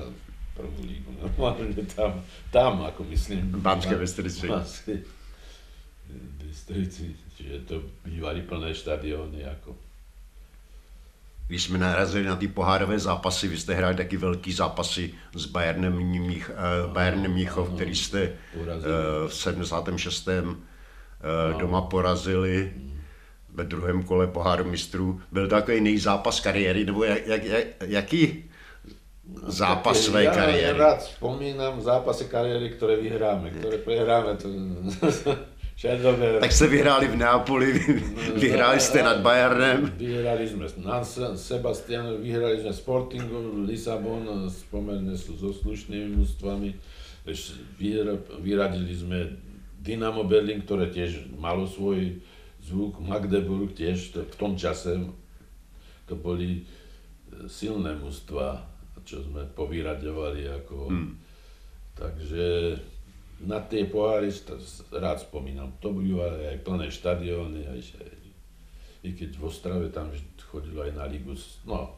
[0.54, 1.10] prvú lígu.
[1.22, 3.62] Normálne tam, tam ako myslím.
[3.62, 4.50] Banské Bystrici.
[6.38, 7.76] Bystrici, čiže to
[8.06, 9.76] bývali plné štadióny ako.
[11.48, 15.94] Když jsme narazili na ty pohárové zápasy, vy jste hráli taky velký zápasy s Bayernem,
[15.94, 18.66] Mních, uh, Bayernem Mnichov, který jste uh,
[19.28, 20.28] v 76.
[20.28, 22.74] Uh, doma porazili.
[22.76, 22.95] Mm
[23.56, 25.22] ve druhém kole poháru mistrů.
[25.32, 28.44] Byl to takový nejzápas kariéry, nebo jak, jak, jak, jaký
[29.48, 30.78] zápas své ja, kariéry?
[30.78, 34.38] Ja rád spomínam zápasy kariéry, ktoré vyhráme, ktoré prehráme.
[34.38, 34.48] To...
[36.40, 37.74] tak jste vyhráli v Neapoli,
[38.36, 39.94] vyhráli jste nad Bayernem.
[39.98, 41.04] Vyhrali jsme na
[41.36, 46.70] Sebastian, vyhrali jsme Sportingu, Lisabon, spomerne sú so slušnými mústvami.
[48.40, 49.36] Vyradili sme
[49.82, 52.22] Dynamo Berlin, ktoré tiež malo svoj
[52.66, 54.98] Zvuk, Magdeburg tiež, to, v tom čase
[56.10, 56.64] to boli e,
[57.46, 58.66] silné mužstva,
[59.06, 60.78] čo sme povyraďovali ako...
[60.90, 61.14] Hmm.
[61.96, 62.76] Takže
[63.46, 64.34] na tie poháry
[64.92, 65.72] rád spomínam.
[65.80, 68.12] To bývali aj plné štadióny, aj, aj,
[69.06, 70.12] i keď v Ostrave tam
[70.50, 71.38] chodilo aj na ligu.
[71.64, 71.96] No,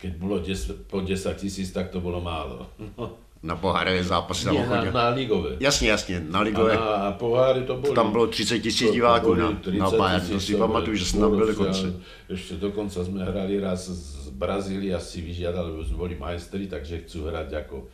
[0.00, 2.66] keď bolo 10, po 10 tisíc, tak to bolo málo.
[2.96, 3.14] No.
[3.42, 5.56] Na pohárové zápasy tam na, na ligové.
[5.60, 6.76] Jasně, jasně, na ligové.
[6.76, 7.94] A na poháry to boli.
[7.94, 11.54] Tam bylo 30 tisíc diváků na, na pár, to si pamatuju, že jsme tam byli
[11.54, 11.92] konce.
[12.28, 17.48] Ešte dokonca sme hrali raz z Brazílie, si vyžiadali, lebo boli majstri, takže chcú hrať
[17.64, 17.86] ako e,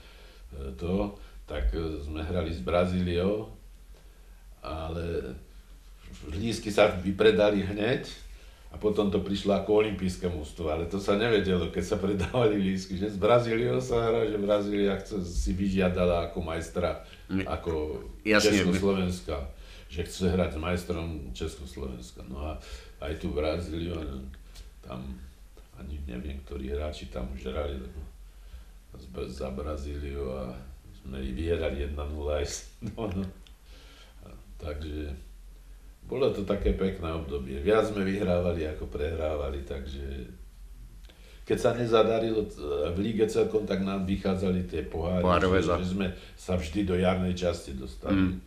[0.77, 1.15] to,
[1.47, 3.49] tak e, sme hrali s Brazíliou,
[4.67, 5.39] ale
[6.35, 8.26] lísky sa vypredali hneď,
[8.77, 13.01] a potom to prišlo ako olympijské mústvo, ale to sa nevedelo, keď sa predávali lísky,
[13.01, 17.01] že z Brazíliou sa hrá, že Brazília chce, si vyžiadala ako majstra,
[17.49, 19.49] ako Jasne, Československa,
[19.89, 22.21] že chce hrať s majstrom Československa.
[22.29, 22.61] No a
[23.01, 23.97] aj tu Brazíliu,
[24.85, 25.01] tam
[25.81, 28.01] ani neviem, ktorí hráči tam už hrali, lebo
[29.25, 30.53] za Brazíliu a
[31.01, 31.97] sme vyhrali 1-0
[32.29, 32.45] aj
[32.93, 33.25] no, no.
[34.61, 35.26] Takže
[36.07, 37.59] bolo to také pekné obdobie.
[37.61, 40.31] Viac sme vyhrávali ako prehrávali, takže
[41.47, 42.43] keď sa nezadarilo
[42.95, 46.95] v líge celkom, tak nám vychádzali tie poháry, Pohárové že, že sme sa vždy do
[46.99, 48.19] jarnej časti dostali.
[48.19, 48.41] Mm.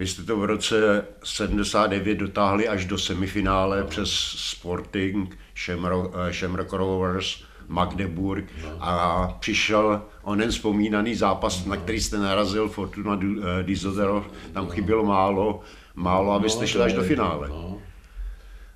[0.00, 3.86] Vy jste to v roce 79 dotáhli až do semifinále no.
[3.86, 8.76] přes Sporting, Shamrock, eh, Shamrock Rovers, Magdeburg no.
[8.80, 11.70] a přišel onen vzpomínaný zápas, no.
[11.70, 14.70] na který jste narazil, Fortuna eh, Düsseldorf, tam no.
[14.70, 15.60] chybělo málo
[15.94, 17.48] málo, aby ste no, šli až do finále.
[17.48, 17.78] No.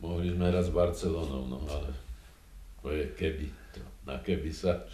[0.01, 1.89] Mohli sme raz s Barcelonou, no ale
[2.85, 4.85] to je keby, to, na keby sa.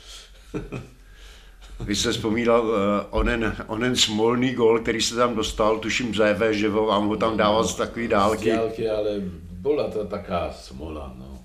[1.80, 2.76] Vy jste vzpomínal uh,
[3.10, 7.64] onen, onen smolný gol, který se tam dostal, tuším Zéve, že vám ho tam dával
[7.64, 8.50] z takový dálky.
[8.50, 9.10] Z dálky, ale
[9.60, 11.40] bola to taká smola, no.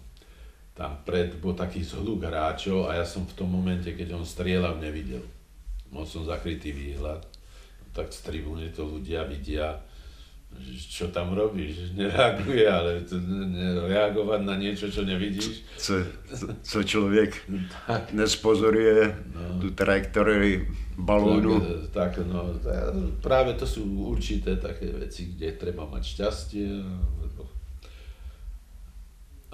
[0.75, 4.75] Tam pred bol taký zhluk hráčov a ja som v tom momente, keď on strieľal,
[4.75, 5.23] nevidel.
[5.87, 7.23] Mal som zakrytý výhľad,
[7.95, 9.79] tak z tribúny to ľudia vidia
[10.75, 13.19] čo tam robíš, nereaguje, ale to,
[13.87, 15.63] reagovať na niečo, čo nevidíš.
[15.77, 15.93] Co,
[16.63, 17.31] co člověk
[18.11, 19.61] nespozoruje, no.
[19.61, 21.59] tu trajektorii balónu.
[21.91, 22.55] Tak, tak, no,
[23.21, 26.67] práve to sú určité také veci, kde treba mať šťastie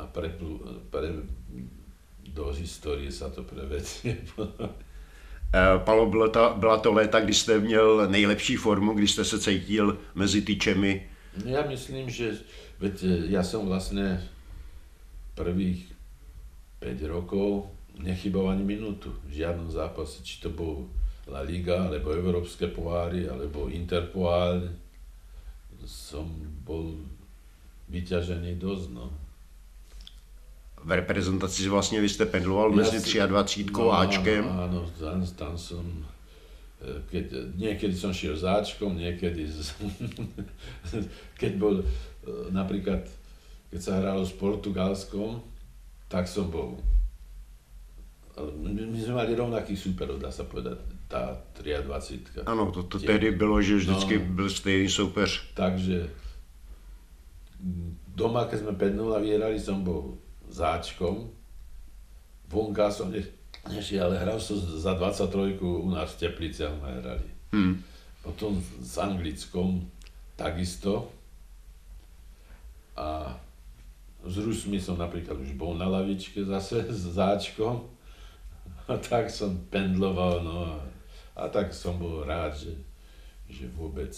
[0.02, 0.34] a pre,
[0.90, 1.08] pre,
[2.34, 4.18] do histórie sa to prevedie.
[5.54, 9.40] Eh, Palo, bylo to, byla to léta, kdy jste měl nejlepší formu, kdy jste se
[9.40, 11.08] cítil mezi tyčemi?
[11.46, 12.44] Ja myslím, že
[12.80, 14.20] veď eh, ja som vlastne
[15.36, 15.88] prvých
[16.84, 20.88] 5 rokov nechybal ani minútu v žiadnom zápase, či to bol
[21.28, 24.72] La Liga, alebo Európske poháry, alebo Interpohár.
[25.88, 26.32] Som
[26.64, 27.00] bol
[27.92, 29.21] vyťažený dosť, no
[30.84, 34.46] v reprezentaci vlastně vy jste pendloval mezi 23 no, Ačkem.
[34.50, 35.86] Áno, tam, tam som,
[36.82, 39.74] e, keď, niekedy som šiel s Ačkom, niekedy z,
[41.42, 41.86] keď bol e,
[42.50, 43.06] napríklad,
[43.70, 45.42] keď sa hralo s Portugalskom,
[46.10, 46.82] tak som bol
[48.42, 52.48] my, sme mali rovnakých súperov, dá sa povedať, tá 23.
[52.48, 55.52] Ano, to, to tehdy bylo, že vždycky no, byl stejný soupeř.
[55.54, 56.10] Takže
[58.16, 60.18] doma, keď sme 5 vyhrali, som bol
[60.52, 61.32] záčkom.
[62.52, 63.24] Vonka som ne,
[63.72, 67.30] nešiel, ale hral som za 23 u nás v Teplice a sme hrali.
[67.56, 67.80] Hmm.
[68.22, 69.88] Potom s Anglickom
[70.36, 71.08] takisto.
[73.00, 73.32] A
[74.22, 77.88] s Rusmi som napríklad už bol na lavičke zase s záčkom.
[78.92, 80.76] A tak som pendloval, no a,
[81.40, 82.76] a tak som bol rád, že,
[83.48, 84.12] že vôbec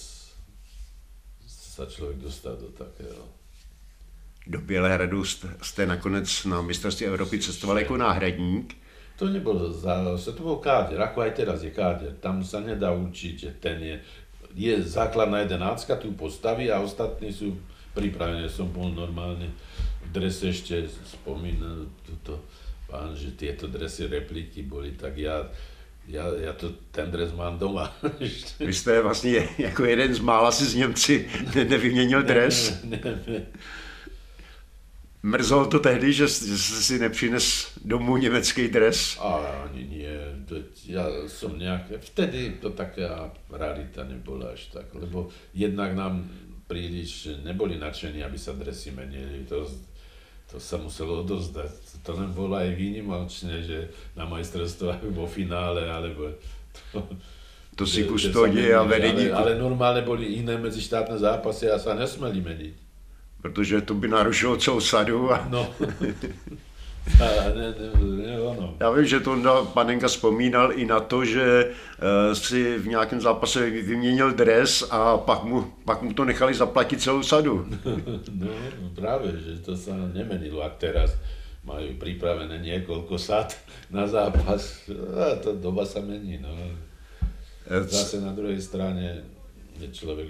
[1.46, 3.42] sa človek dostal do takého
[4.47, 5.25] do Bělehradu
[5.62, 8.75] jste nakonec na mistrovství Evropy cestoval jako náhradník.
[9.15, 12.17] To nebolo zase, to bol káder, ako aj teraz je káder.
[12.17, 13.95] Tam sa nedá učiť, že ten je,
[14.58, 17.53] je základná jedenáctka, tu postaví a ostatní sú
[17.93, 18.49] pripravení.
[18.49, 19.53] Som bol normálne
[20.01, 22.41] v drese ešte spomínal tuto
[22.89, 25.45] pán, že tieto dresy repliky boli, tak ja
[26.03, 27.95] ja, ja to, ten dres mám doma.
[28.60, 31.29] Vy jste vlastně jako jeden z mála si s Němci
[31.69, 32.84] nevyměnil dres.
[32.84, 33.41] Ne, ne, ne.
[35.24, 39.18] Mrzelo to tehdy, že, že si nepřines domů německý dres?
[39.20, 40.20] Ale ani nie.
[40.84, 41.96] Ja som nejaké...
[42.04, 46.28] Vtedy to taká rarita nebola až tak, lebo jednak nám
[46.68, 49.48] príliš neboli nadšení, aby sa dresy menili.
[49.48, 49.64] To,
[50.52, 52.04] to sa muselo odozdať.
[52.04, 56.36] To len bolo aj výnimočné, že na majstrovstvách vo finále, alebo...
[56.92, 57.00] To,
[57.80, 59.32] to si kustodie a vedení...
[59.32, 62.76] Ale, ale normálne boli iné medzištátne zápasy a sa nesmeli meniť.
[63.43, 65.34] Protože to by narušilo celou sadu.
[65.34, 65.47] A...
[65.49, 65.67] No.
[67.03, 68.77] A ne, ne, ne, ono.
[68.79, 69.36] Já vím, že to
[69.73, 75.43] Panenka vzpomínal i na to, že uh, si v nějakém zápase vyměnil dres a pak
[75.43, 77.67] mu, pak mu to nechali zaplatit celou sadu.
[78.32, 78.47] No,
[78.82, 81.12] no práve, že to sa nemenilo, ak teraz
[81.67, 83.51] majú pripravené niekoľko sad
[83.91, 84.88] na zápas.
[85.19, 86.51] A to doba sa mení, no.
[87.67, 89.27] Zase na druhej strane
[89.91, 90.27] človek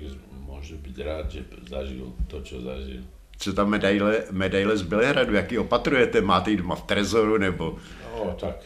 [0.53, 3.01] môže byť rád, že zažil to, čo zažil
[3.43, 6.21] co ta medaile, medaile z Bělehradu, jaký opatrujete?
[6.21, 7.77] Máte ji doma v trezoru nebo?
[8.15, 8.63] No, tak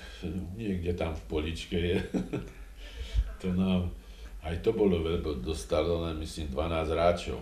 [0.55, 2.03] niekde tam v poličke je.
[3.41, 3.89] to nám,
[4.43, 7.39] aj to bolo veľmi, dostalo myslím 12 ráčov.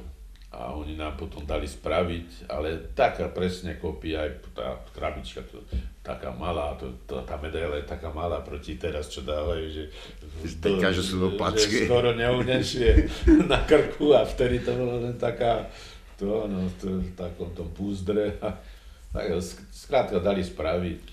[0.56, 5.60] A oni nám potom dali spraviť, ale taká presne kopia, aj tá krabička, to,
[6.00, 9.84] taká malá, to, to, tá medaila je taká malá proti teraz, čo dávajú, že,
[10.24, 10.26] to,
[10.64, 11.84] Teďka, že sú placky.
[11.84, 12.90] Že skoro neunešie
[13.52, 15.68] na krku a vtedy to bolo len taká,
[16.16, 18.40] to, no, to, v takom tom púzdre.
[18.40, 18.56] A,
[19.12, 19.36] tak,
[19.76, 21.04] skrátka dali spraviť,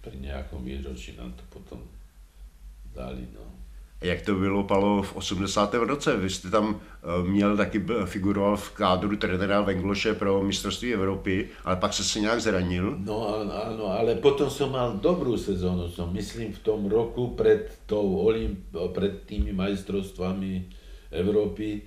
[0.00, 1.84] pri nejakom výročí nám to potom
[2.94, 3.24] dali.
[3.34, 3.47] No.
[4.00, 5.74] Jak to bylo, Palo, v 80.
[5.74, 6.16] roce?
[6.16, 11.76] Vy jste tam eh, měl taky, figuroval v kádru trenéra Vengloše pro mistrovství Evropy, ale
[11.76, 12.98] pak se si nějak zranil.
[12.98, 13.26] No
[13.66, 18.70] áno, ale potom som mal dobrú sezónu, som myslím v tom roku pred, tou Olymp-
[18.94, 20.70] pred tými majstrovstvami
[21.10, 21.82] Európy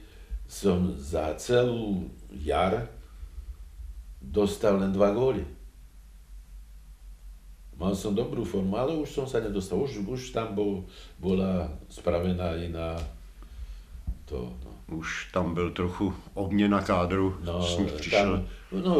[0.51, 2.11] som za celú
[2.43, 2.91] jar
[4.19, 5.47] dostal len dva góly.
[7.81, 9.81] Mal som dobrú formu, ale už som sa nedostal.
[9.81, 10.85] Už, už tam bol,
[11.17, 12.93] bola spravená iná
[14.29, 14.53] to.
[14.61, 15.01] No.
[15.01, 17.67] Už tam byl trochu obměna kádru, no,
[18.11, 18.95] tam, no,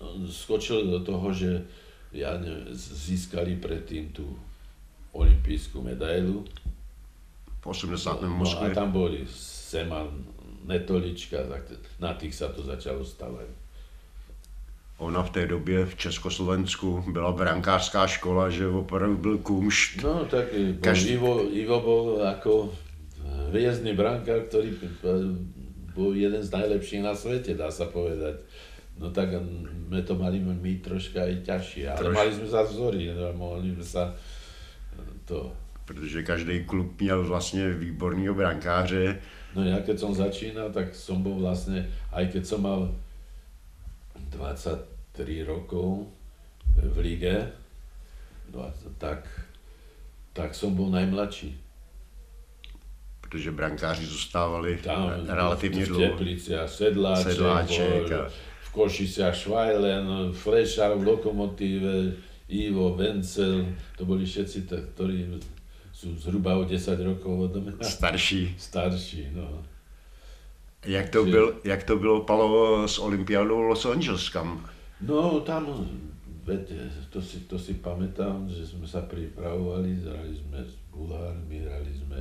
[0.00, 1.62] no, skočil do toho, že
[2.10, 4.26] ja ne, získali predtým tú
[5.14, 6.42] olimpijskú medailu.
[7.62, 8.26] V 80.
[8.26, 10.26] No, no, a tam boli Seman,
[10.66, 11.62] Netolička, tak
[12.02, 13.59] na tých sa to začalo stavať.
[15.00, 20.02] Ona v té době v Československu byla brankářská škola, že opravdu byl kumšt.
[20.02, 21.16] No tak bol Každý...
[21.16, 22.68] Ivo, Ivo bol ako
[23.48, 24.76] hviezdny brankár, ktorý
[25.96, 28.44] bol jeden z najlepších na svete, dá sa povedať.
[29.00, 29.32] No tak
[29.88, 32.14] sme to mali my troška aj ťažšie, ale Troš...
[32.14, 34.04] mali sme za vzory, no, mohli sme sa
[35.24, 35.52] to...
[35.84, 39.18] Protože každý klub měl vlastně výborného brankáře,
[39.50, 42.94] No ja keď som začínal, tak som bol vlastne, aj keď som mal
[44.30, 46.06] 23 rokov
[46.78, 47.52] v lige,
[48.50, 49.26] 20, tak,
[50.32, 51.54] tak som bol najmladší.
[53.20, 56.06] Protože brankáři zůstávali Tam, relativně dlouho.
[56.06, 58.28] V Tepliciach Sedláček, Sedláček a...
[58.62, 62.12] v Košiciach Švajlen, Flešar v Lokomotíve,
[62.50, 65.38] Ivo, Vencel, to boli všetci, ktorí
[65.94, 67.86] sú zhruba o 10 rokov odo mňa.
[67.86, 68.58] Starší.
[68.58, 69.62] Starší, no.
[70.86, 74.70] Jak to, byl, jak to bylo Palo s olympiádou Los Angeles, kam?
[75.00, 75.88] No tam,
[76.44, 76.72] veď,
[77.12, 82.20] to si, to si pamätám, že sme sa pripravovali, hrali sme s Bulhármi, hrali sme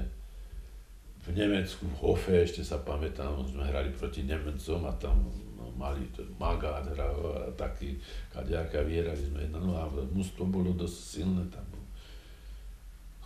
[1.23, 6.03] v Nemecku, v Hofe, ešte sa pamätám, sme hrali proti Nemecom a tam no, mali
[6.15, 7.95] to Magát hral a taký,
[8.31, 11.63] kadejaká vyhrali sme jedna, no a mužstvo bolo dosť silné tam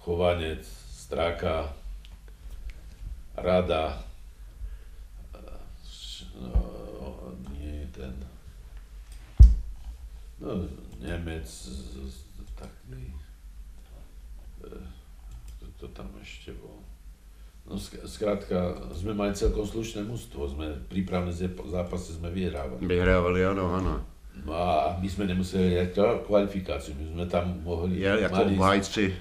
[0.04, 1.72] Chovanec, Straka,
[3.40, 4.13] Rada,
[7.52, 8.14] nie ten,
[10.42, 10.66] no,
[11.04, 11.48] Nemec,
[12.56, 13.12] taký,
[15.80, 16.80] to tam ešte bol.
[17.64, 21.32] No skrátka, sme mali celkom slušné mužstvo, sme prípravné
[21.68, 22.84] zápasy sme vyhrávali.
[22.84, 23.96] Vyhrávali, áno, áno.
[24.44, 25.94] No a my sme nemuseli aj
[26.26, 28.02] kvalifikáciu, my sme tam mohli...
[28.02, 29.14] Ja, jako obhájci.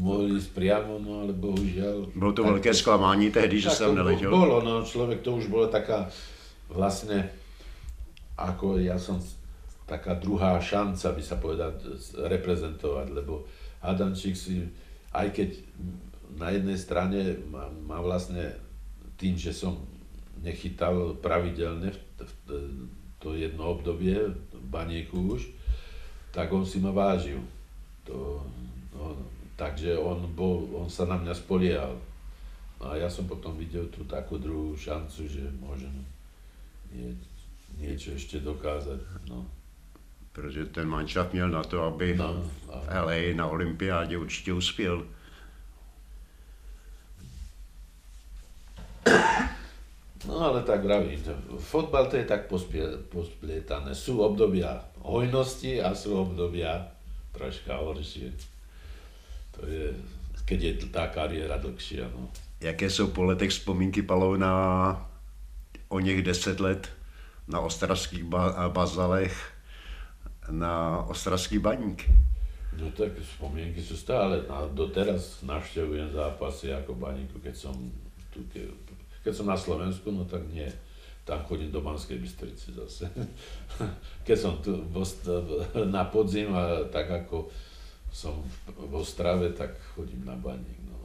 [0.00, 2.16] Mohli ísť priamo, no ale bohužiaľ...
[2.16, 4.30] Bolo to veľké sklamání tehdy, že tam neletěl.
[4.32, 6.08] Bolo, no človek to už bola taká
[6.70, 7.28] vlastne,
[8.38, 9.18] ako ja som
[9.90, 11.74] taká druhá šanca, by sa povedať,
[12.14, 13.42] reprezentovať, lebo
[13.82, 14.62] Adamčík si,
[15.10, 15.50] aj keď
[16.38, 18.54] na jednej strane má, má vlastne
[19.18, 19.82] tým, že som
[20.40, 22.28] nechytal pravidelne v, v,
[23.20, 25.50] to jedno obdobie v Banieku už,
[26.30, 27.42] tak on si ma vážil.
[28.08, 28.40] To,
[28.94, 29.18] no,
[29.58, 31.92] takže on, bol, on sa na mňa spoliehal.
[32.80, 35.92] A ja som potom videl tú takú druhú šancu, že môžem
[36.92, 37.16] nie,
[37.78, 39.00] niečo ešte dokázať.
[39.30, 39.46] No.
[40.32, 45.06] Protože ten manšaft měl na to, aby no, v LA na olympiádě určitě uspěl.
[50.28, 51.24] No ale tak vravím,
[51.58, 52.46] fotbal to je tak
[53.08, 53.96] posplietané.
[53.96, 56.92] Sú obdobia hojnosti a sú obdobia
[57.32, 58.28] troška horšie.
[59.56, 59.96] To je,
[60.44, 62.04] keď je tá kariéra dlhšia.
[62.12, 62.28] No.
[62.60, 65.09] Jaké jsou po letech vzpomínky Palou na
[65.90, 66.88] o něch 10 let
[67.48, 69.34] na ostravských ba- bazalech
[70.50, 72.10] na ostravský baník.
[72.78, 74.46] No tak spomienky sú stále.
[74.46, 77.74] Na, doteraz navštevujem zápasy ako baníku, keď som,
[78.30, 78.62] tu, ke,
[79.26, 80.70] keď som na Slovensku, no tak nie.
[81.26, 83.10] Tam chodím do Banskej Bystrici zase.
[84.26, 84.86] keď som tu
[85.90, 87.50] na podzim a tak ako
[88.10, 90.78] som v Ostrave, tak chodím na baník.
[90.86, 90.98] No.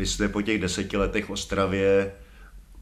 [0.00, 2.12] Vy jste po těch deseti letech v Ostravě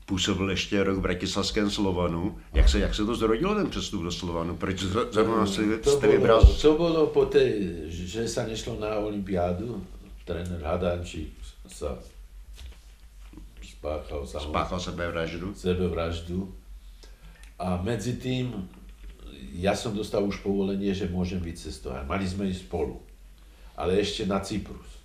[0.06, 2.38] působil ještě rok v Bratislavském Slovanu.
[2.54, 4.56] Jak se, jak se to zrodilo, ten přestup do Slovanu?
[4.56, 6.46] Proč zrovna si to jste vybral?
[6.62, 7.50] to bolo po tej,
[7.90, 9.82] že sa nešlo na Olympiádu.
[10.22, 11.34] Tréner Hadančík
[11.66, 11.98] sa
[13.66, 15.54] spáchal Spáchal sebevraždu?
[15.58, 16.54] sebevraždu.
[17.58, 18.70] A medzi tým
[19.58, 22.06] ja som dostal už povolenie, že môžem vycestovať.
[22.06, 23.02] Mali sme ísť spolu,
[23.74, 24.97] ale ešte na Cyprus.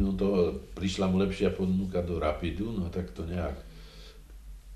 [0.00, 3.56] No to prišla mu lepšia ponuka do Rapidu, no tak to nejak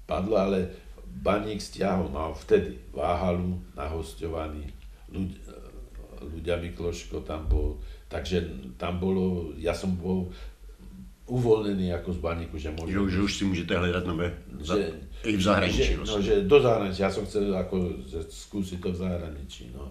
[0.08, 0.68] padlo, ale
[1.04, 4.66] Baník stiahol, mal vtedy Váhalu nahosťovaný,
[5.12, 5.54] ľudia,
[6.26, 8.42] ľudia Mikloško tam bol, takže
[8.80, 10.32] tam bolo, ja som bol
[11.24, 12.92] uvoľnený ako z baníku, že môžem...
[12.92, 14.92] Že, už- už si můžete hledat nové, za, Že-
[15.24, 15.82] i v zahraničí.
[15.84, 16.22] Že, no, vlastně.
[16.22, 17.76] že do zahraničia, ja som chcel ako
[18.28, 19.88] skúsiť to v zahraničí, no.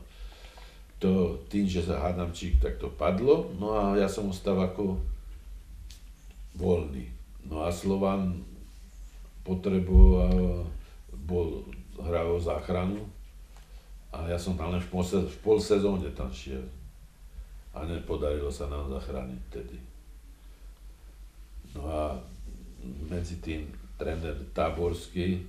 [0.99, 4.95] To, tým, že sa Hadamčík, tak to padlo, no a ja som ostal ako
[6.55, 7.09] voľný.
[7.43, 8.39] No a Slovan
[9.43, 10.63] potreboval,
[11.27, 11.67] bol,
[11.99, 13.03] hral o záchranu
[14.15, 16.63] a ja som tam len v pol, v pol sezóne tam šiel.
[17.73, 19.77] A nepodarilo sa nám zachrániť vtedy.
[21.73, 22.15] No a
[23.09, 23.65] medzi tým
[23.97, 25.41] tréner Táborský,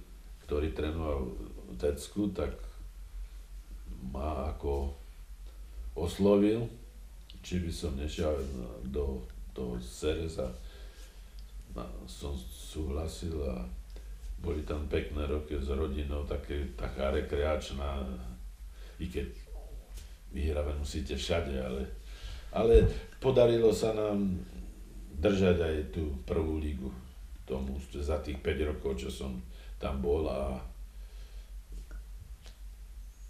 [0.49, 1.29] ktorý trénoval
[1.77, 2.57] Tecku, tak
[4.09, 5.04] ma ako
[5.95, 6.67] oslovil,
[7.41, 8.35] či by som nešiel
[8.91, 9.23] do,
[9.55, 10.51] do Sereza.
[12.07, 13.67] Som súhlasil a
[14.39, 18.05] boli tam pekné roky s rodinou, také, taká rekreačná,
[19.01, 19.27] i keď
[20.35, 21.83] vyhrávať musíte všade, ale,
[22.53, 22.85] ale
[23.23, 24.39] podarilo sa nám
[25.15, 26.91] držať aj tú prvú lígu
[27.47, 29.39] tomu za tých 5 rokov, čo som
[29.79, 30.59] tam bol a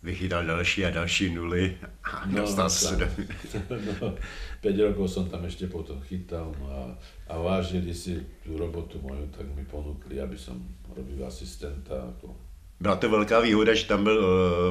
[0.04, 3.06] Vychytal další a další nuly a No, dostal se do...
[4.02, 4.14] no,
[4.60, 6.80] 5 rokov som tam ešte potom chytal no a,
[7.28, 10.60] a vážili si tú robotu moju, tak mi ponúkli, aby som
[10.96, 11.96] robil asistenta.
[12.16, 12.36] Ako.
[12.80, 14.18] Byla to velká výhoda, že tam byl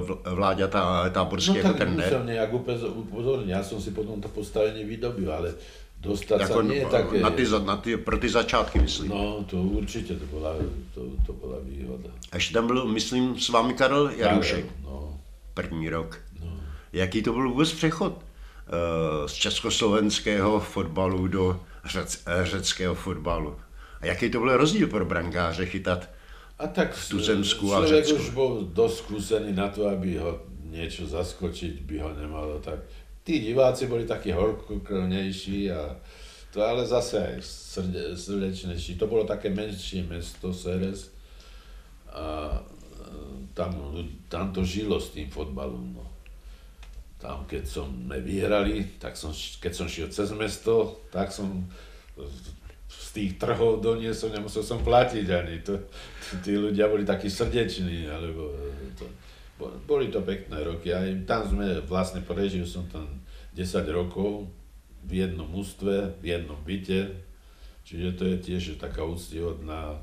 [0.06, 2.06] Vl- Vláďa tá, táborský No jako tak trenér.
[2.06, 2.50] musel nejak
[2.94, 5.54] upozorniť, ja som si potom to postavenie vydobil, ale
[5.98, 7.16] dostať Jako, sa nie je také...
[7.22, 9.10] na ty, na ty, pro ty začátky, myslím.
[9.10, 10.54] No, to určite to bola,
[10.94, 12.10] to, to bola výhoda.
[12.32, 15.20] A ještě tam byl, myslím, s vámi Karel Jarušek, No,
[15.54, 16.20] první rok.
[16.40, 16.60] no.
[16.94, 23.56] Jaký to byl vůbec přechod eh, z československého fotbalu do řec, eh, řeckého fotbalu?
[24.02, 26.10] A jaký to byl rozdíl pro brankáře chytat?
[26.60, 28.16] A tak v Tuzemsku a Řecku.
[28.16, 32.62] už bol dosť skúsený na to, aby ho niečo zaskočiť by ho nemalo.
[32.62, 32.80] Tak
[33.26, 35.98] tí diváci boli takí horkokrvnejší a
[36.54, 38.96] to ale zase aj srde, srdečnejší.
[39.02, 41.10] To bolo také menšie mesto Seres
[42.14, 42.62] a
[43.54, 43.94] tam,
[44.30, 45.94] tam to žilo s tým fotbalom.
[45.94, 46.06] No.
[47.22, 51.64] Tam, keď som sme vyhrali, tak som, keď som šiel cez mesto, tak som
[52.94, 55.56] z tých trhov doniesol, nemusel som platiť ani.
[55.66, 55.80] To,
[56.42, 59.06] tí ľudia boli takí srdeční, alebo e, to,
[59.58, 60.94] bo- boli to pekné roky.
[60.94, 63.06] Aj tam sme vlastne prežil som tam
[63.56, 64.50] 10 rokov
[65.06, 67.14] v jednom ústve, v jednom byte.
[67.84, 70.00] Čiže to je tiež taká úctyhodná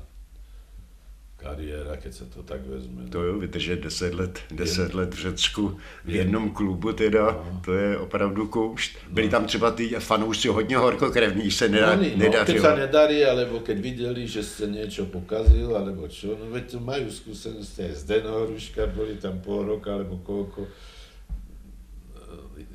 [1.41, 3.09] kariéra, keď sa to tak vezme.
[3.09, 7.97] To jo, vydržet 10 let, 10 let v Řecku v jednom klubu teda, to je
[7.97, 8.97] opravdu koušt.
[9.09, 12.61] Byli tam třeba ty fanoušci hodně horkokrevní, se nedá, Oni, no, keď nedařilo.
[12.63, 17.09] sa nedarí, alebo keď videli, že ste niečo pokazil, alebo čo, no veď to majú
[17.09, 20.69] skúsenosti aj z Deno Hruška, boli tam pol roka, alebo koľko.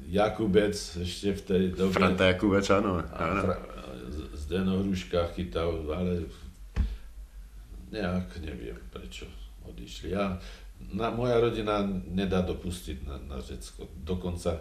[0.06, 1.92] Jakubec ešte v tej dobe.
[1.92, 3.02] Franta Jakubec, ano.
[3.02, 3.42] a ano.
[3.42, 3.62] Fra-
[4.06, 6.30] z- z Deno Hruška chytal, ale
[7.90, 9.26] nejak neviem prečo
[9.66, 10.10] odišli.
[10.10, 10.38] Ja,
[10.92, 13.88] na, moja rodina nedá dopustiť na, na Řecko.
[14.04, 14.60] Dokonca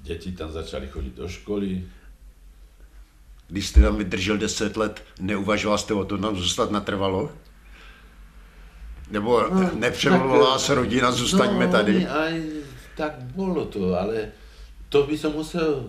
[0.00, 1.84] deti tam začali chodiť do školy,
[3.48, 7.30] Když jste tam vydržel 10 let, neuvažoval jste o tom tam zůstat natrvalo?
[9.10, 12.06] Nebo no, nepřemluvila vás rodina, zůstaňme no, tady?
[12.06, 12.42] Aj
[12.96, 14.32] tak bolo to, ale
[14.88, 15.88] to by som musel e,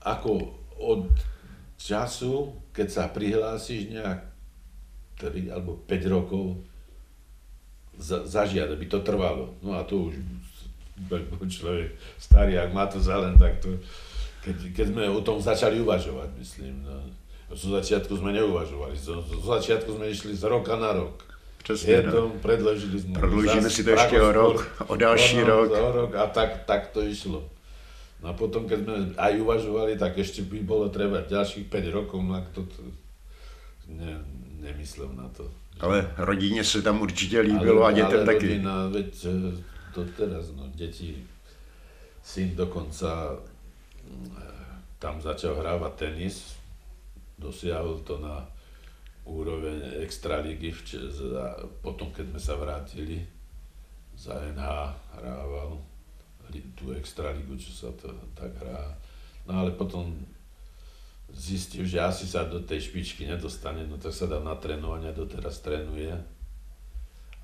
[0.00, 1.12] ako od
[1.76, 4.20] času, keď sa prihlásiš nejak
[5.18, 6.62] 3 alebo 5 rokov
[7.98, 9.58] za, zažiať, aby to trvalo.
[9.62, 10.14] No a to už
[11.50, 13.78] človek starý, ak má to zelen, tak to,
[14.42, 16.82] keď, keď sme o tom začali uvažovať, myslím.
[16.82, 17.02] No.
[17.54, 21.28] Zo začiatku sme neuvažovali, zo, zo začiatku sme išli z roka na rok.
[21.62, 22.12] Přesně, Je no.
[22.12, 23.18] to, predložili sme.
[23.18, 24.56] Prodloužíme zas si to ještě o rok,
[24.86, 25.70] o další ono, rok.
[25.70, 27.44] O rok a tak, tak to išlo.
[28.22, 32.18] No a potom, keď sme aj uvažovali, tak ešte by bolo treba ďalších 5 rokov,
[32.24, 32.82] no a to, to
[33.94, 34.16] ne,
[34.60, 35.50] nemyslel na to.
[35.80, 38.46] Ale rodině se tam určitě líbilo a dětem ale taky.
[38.46, 39.30] rodina, veď e,
[39.94, 41.24] to teraz, no, deti,
[42.22, 43.36] syn dokonca
[44.10, 44.42] mm, e,
[44.98, 46.54] tam začal hrávať tenis,
[47.38, 48.50] dosiahol to na
[49.28, 50.74] úroveň extraligy,
[51.84, 53.22] potom keď sme sa vrátili
[54.16, 54.66] za NH
[55.20, 55.78] hrával
[56.74, 58.96] tú extraligu, čo sa to tak hrá.
[59.44, 60.16] No ale potom
[61.32, 65.60] zistil, že asi sa do tej špičky nedostane, no tak sa dá na trénovanie, doteraz
[65.60, 66.16] trénuje.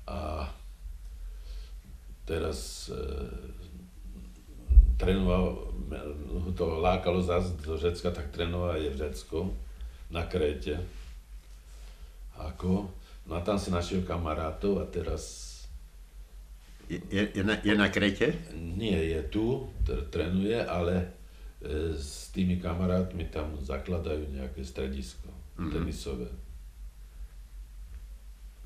[0.05, 0.49] A
[2.25, 2.97] teraz e,
[4.97, 5.73] trénoval,
[6.45, 9.53] ho to lákalo zase do Řecka, tak trénoval je v Řecku,
[10.09, 10.81] na Kréte.
[12.37, 12.89] Ako?
[13.25, 15.53] No a tam si našiel kamarátov a teraz
[16.89, 18.35] Je, je, je, na, je na Krétě?
[18.53, 21.07] nie je tu, tr- trénuje, ale e,
[21.97, 25.71] s tými kamarátmi tam zakladajú nejaké stredisko mm-hmm.
[25.71, 26.27] tenisové.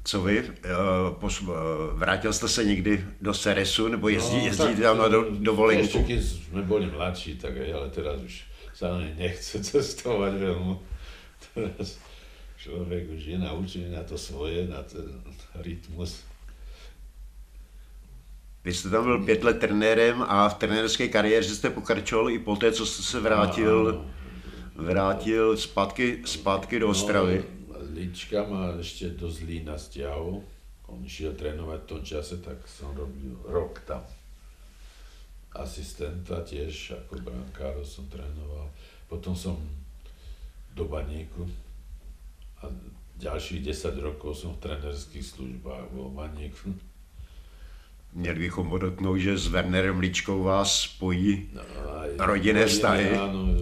[0.03, 0.43] Co vy?
[1.19, 1.53] Pos- eh,
[1.93, 5.43] Vrátil jste se někdy do Seresu, nebo jezdí, No, jezdíte tak, tam na do, Ešte
[5.43, 6.03] dovolenku?
[6.03, 8.35] keď sme boli mladší, tak aj, ale teraz už
[8.73, 10.75] sa nechce cestovať veľmi.
[11.53, 11.99] Teraz
[12.57, 15.19] človek už je naučený na to svoje, na ten
[15.61, 16.23] rytmus.
[18.69, 22.71] Vy jste tam byl pět let trenérem a v trenérské kariéře jste pokračoval i poté,
[22.71, 24.05] co jste se vrátil,
[24.75, 27.43] vrátil zpátky, zpátky do Ostravy.
[27.67, 30.45] No, Lička ma ešte do Zlína stiahol.
[30.85, 34.05] On išiel trénovať v tom čase, tak som robil rok tam.
[35.57, 38.69] Asistenta tiež, ako brankárov som trénoval.
[39.09, 39.57] Potom som
[40.77, 41.49] do baníku
[42.61, 42.69] a
[43.17, 46.88] ďalších 10 rokov som v trenerských službách vo baníku.
[48.13, 51.61] Měli bychom podotknout, že s Wernerem Ličkou vás spojí No,
[52.25, 53.17] Rodinné vztahy.
[53.17, 53.53] Áno,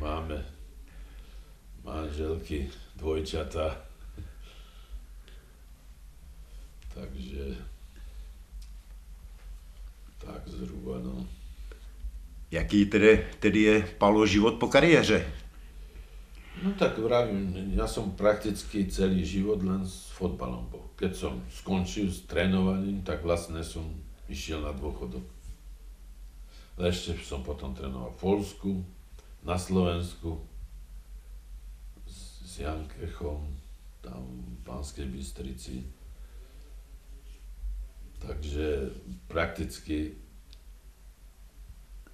[0.00, 0.44] máme
[1.84, 3.76] manželky, dvojčata.
[6.94, 7.56] Takže
[10.18, 11.26] tak zhruba, no.
[12.50, 15.32] Jaký tedy, tedy je Palo život po kariéře?
[16.66, 20.90] No tak vravím, ja som prakticky celý život len s fotbalom bol.
[20.98, 23.86] Keď som skončil s trénovaním, tak vlastne som
[24.26, 25.22] išiel na dôchodok.
[26.82, 28.70] Ešte som potom trénoval v Polsku,
[29.46, 30.42] na Slovensku,
[32.02, 33.46] s, Jankechom,
[34.02, 35.86] tam v Banskej Bystrici.
[38.18, 38.90] Takže
[39.30, 40.18] prakticky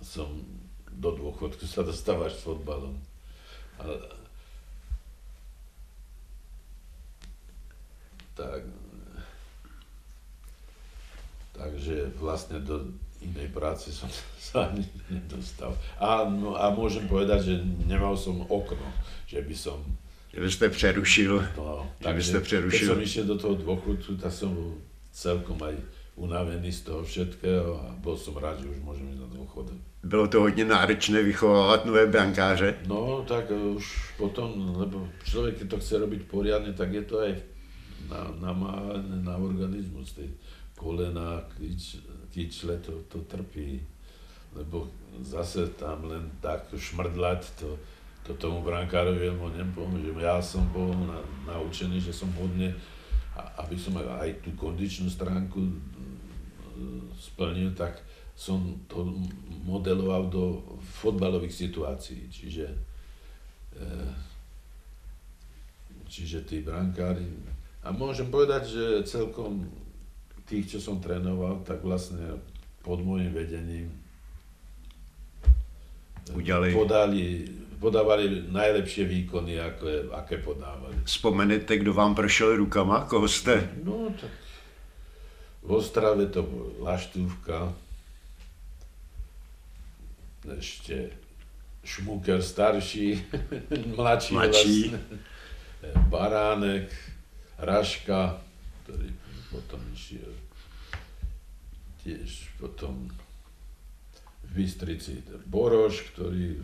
[0.05, 0.45] som
[0.93, 3.01] do dôchodku sa dostávaš s fotbalom.
[3.81, 4.22] Ale,
[8.35, 8.63] tak,
[11.53, 12.81] takže vlastne do
[13.21, 14.09] inej práce som
[14.41, 15.77] sa ani nedostal.
[16.01, 17.55] A, no, a môžem povedať, že
[17.87, 18.89] nemal som okno,
[19.29, 19.79] že by som
[20.33, 22.89] Že byste přerušil, No, že byste Keď přerušil.
[22.89, 24.81] som išiel do toho dôchodcu, tak som
[25.13, 25.77] celkom aj
[26.17, 29.77] unavený z toho všetkého a bol som rád, že už môžem ísť na dôchodok.
[30.03, 32.75] Bylo to hodně náročné vychovávat nové brankáře.
[32.89, 37.33] No, tak už potom, lebo človek, keď to chce robiť poriadne, tak je to aj
[38.11, 40.31] na, namáhané na organizmus, tej
[40.79, 42.03] kolena, kyč,
[42.35, 43.79] kyčle, to, to trpí.
[44.53, 44.89] Lebo
[45.25, 47.79] zase tam len tak šmrdlať, to,
[48.27, 50.13] to tomu brankárovi veľmi nepomôže.
[50.21, 52.75] Ja som bol na, naučený, že som hodne,
[53.57, 55.61] aby som aj, tú kondičnú stránku
[57.17, 59.05] splnil, tak som to
[59.63, 62.27] modeloval do fotbalových situácií.
[62.33, 62.67] Čiže,
[63.77, 63.89] e,
[66.09, 67.52] čiže tí brankári...
[67.83, 69.67] A môžem povedať, že celkom
[70.47, 72.39] tých, čo som trénoval, tak vlastne
[72.83, 73.91] pod môjim vedením
[76.35, 76.71] Udělali.
[76.73, 77.25] podali,
[77.79, 80.95] podávali najlepšie výkony, ako aké podávali.
[81.05, 83.71] Vzpomenete, kdo vám prošel rukama, koho jste?
[83.83, 84.31] No tak
[85.63, 87.71] v Ostrave to bol Laštúvka,
[90.59, 91.11] ešte
[91.83, 93.23] Šmuker starší,
[93.99, 94.79] mladší, Mladší.
[94.91, 94.99] vlastne,
[96.11, 96.91] Baránek,
[97.63, 98.43] Raška,
[98.83, 99.09] ktorý
[99.55, 100.35] potom išiel
[102.03, 103.07] tiež potom
[104.43, 106.59] v Bystrici Boroš, ktorý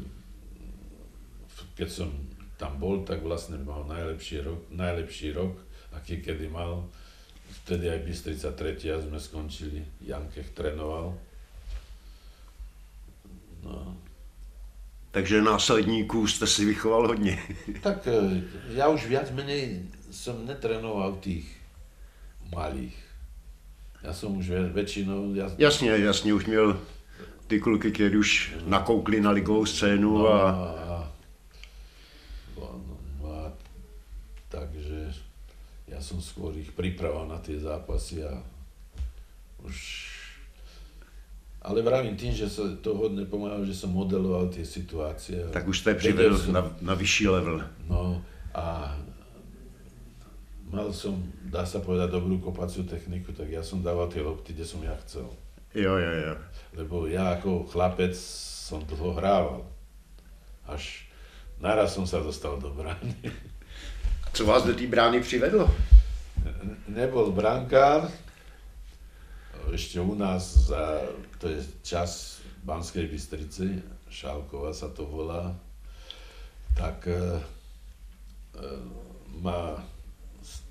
[1.78, 2.10] keď som
[2.58, 5.54] tam bol, tak vlastne mal najlepší rok, najlepší rok,
[5.94, 6.90] aký kedy mal.
[7.62, 11.14] Vtedy aj Bystrica tretia sme skončili, Jankech trénoval.
[15.10, 17.42] Takže následníků jste si vychoval hodně.
[17.82, 21.56] tak eh, já už viac menej som netrenoval tých
[22.54, 22.96] malých.
[24.02, 25.34] Já jsem už většinou...
[25.34, 25.50] Já...
[25.58, 26.80] Jasně, jasně, už měl
[27.46, 30.50] ty kluky, kteří už nakoukli na ligovou scénu no, a...
[30.50, 31.12] a,
[32.56, 32.80] no,
[33.22, 33.52] no, a
[34.48, 35.12] takže
[35.88, 38.44] ja som skôr ich pripravoval na tie zápasy a
[39.64, 39.76] už
[41.58, 45.50] ale vravím tým, že sa to hodne pomáhalo, že som modeloval tie situácie.
[45.50, 47.66] Tak už ste přivedl som, na, na vyšší level.
[47.90, 48.22] No
[48.54, 48.94] a
[50.70, 54.66] mal som, dá sa povedať, dobrú kopaciu techniku, tak ja som dával tie lopty, kde
[54.68, 55.26] som ja chcel.
[55.74, 56.34] Jo, jo, jo.
[56.78, 58.14] Lebo ja ako chlapec
[58.68, 59.66] som dlho hrával.
[60.68, 61.08] Až
[61.58, 63.16] naraz som sa dostal do brány.
[64.32, 65.74] Co vás do té brány přivedlo?
[66.88, 68.08] Nebol brankár,
[69.72, 71.02] ešte u nás, za,
[71.38, 75.52] to je čas Banskej Bystrici, Šálkova sa to volá,
[76.72, 78.66] tak e, e,
[79.42, 79.76] ma,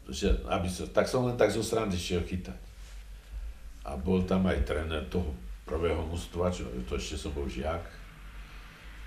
[0.09, 2.57] že, aby sa, tak som len tak zo srandy šiel chytať.
[3.87, 5.31] A bol tam aj tréner toho
[5.63, 7.83] prvého mužstva, čo to ešte som bol žiak.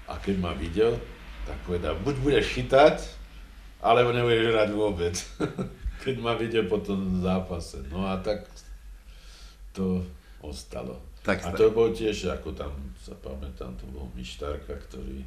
[0.09, 0.97] A keď ma videl,
[1.45, 2.97] tak povedal, buď budeš chytať,
[3.81, 5.15] alebo nebudeš hrať vôbec.
[6.01, 7.85] keď ma videl po tom zápase.
[7.93, 8.49] No a tak
[9.73, 10.05] to
[10.41, 11.01] ostalo.
[11.23, 15.21] Tak, a to bol tiež, ako tam sa pamätám, to bol Mištárka, ktorý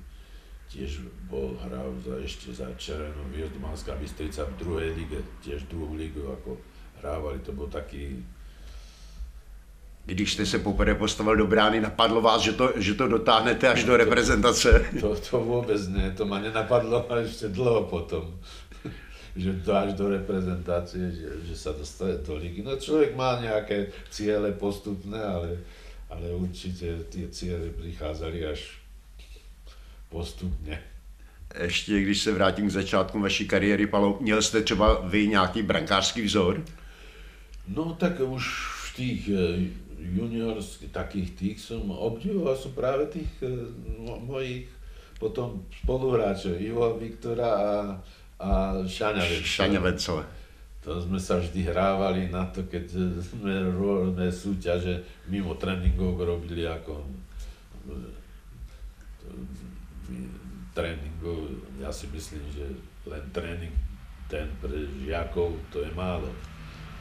[0.74, 5.94] tiež bol, hral za, ešte za Červenú hviezdu Manská Bystrica v druhej lige, tiež druhú
[5.94, 6.58] ligu, ako
[6.98, 8.26] hrávali, to bol taký
[10.06, 13.84] když jste se poprvé postavil do brány, napadlo vás, že to, že to dotáhnete až
[13.84, 14.86] do reprezentace?
[15.00, 18.40] To, to vůbec ne, to ma nenapadlo až ještě dlouho potom
[19.36, 22.62] že to až do reprezentácie, že, že sa dostane do ligy.
[22.62, 25.58] No človek má nejaké ciele postupné, ale,
[26.10, 28.78] ale určite tie ciele prichádzali až
[30.10, 30.82] postupně.
[31.62, 36.22] Ještě když se vrátím k začátku vaší kariéry, Palo, měl jste třeba vy nějaký brankářský
[36.22, 36.66] vzor?
[37.68, 38.44] No tak už
[38.92, 39.70] v tých eh,
[40.00, 43.50] juniorských, takých tých som obdivoval som práve tých eh,
[44.20, 44.68] mojich
[45.16, 47.70] potom spoluhráčov, Ivo Viktora a
[48.44, 48.52] a
[48.84, 49.40] Šaňavec.
[49.48, 50.24] Šaňavecové.
[50.84, 52.92] To sme sa vždy hrávali na to, keď
[53.24, 55.00] sme rôzne súťaže
[55.32, 57.08] mimo tréningov robili ako
[60.76, 62.66] tréningov, ja si myslím, že
[63.08, 63.72] len tréning
[64.28, 66.28] ten pre žiakov to je málo.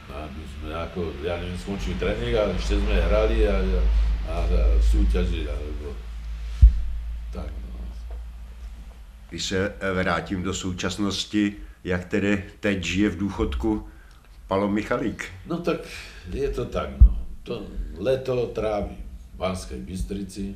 [0.07, 3.57] A my sme ako, ja neviem, skončili tréning a ešte sme hrali a,
[4.29, 5.95] a, a súťažili, alebo
[7.33, 7.62] tak.
[9.33, 13.87] Když se vrátím do současnosti, jak tedy teď žije v důchodku
[14.47, 15.25] Palo Michalík?
[15.45, 15.77] No tak
[16.33, 17.17] je to tak, no.
[17.43, 17.65] To
[17.97, 18.97] leto tráví
[19.33, 20.55] v Banskej Bystrici.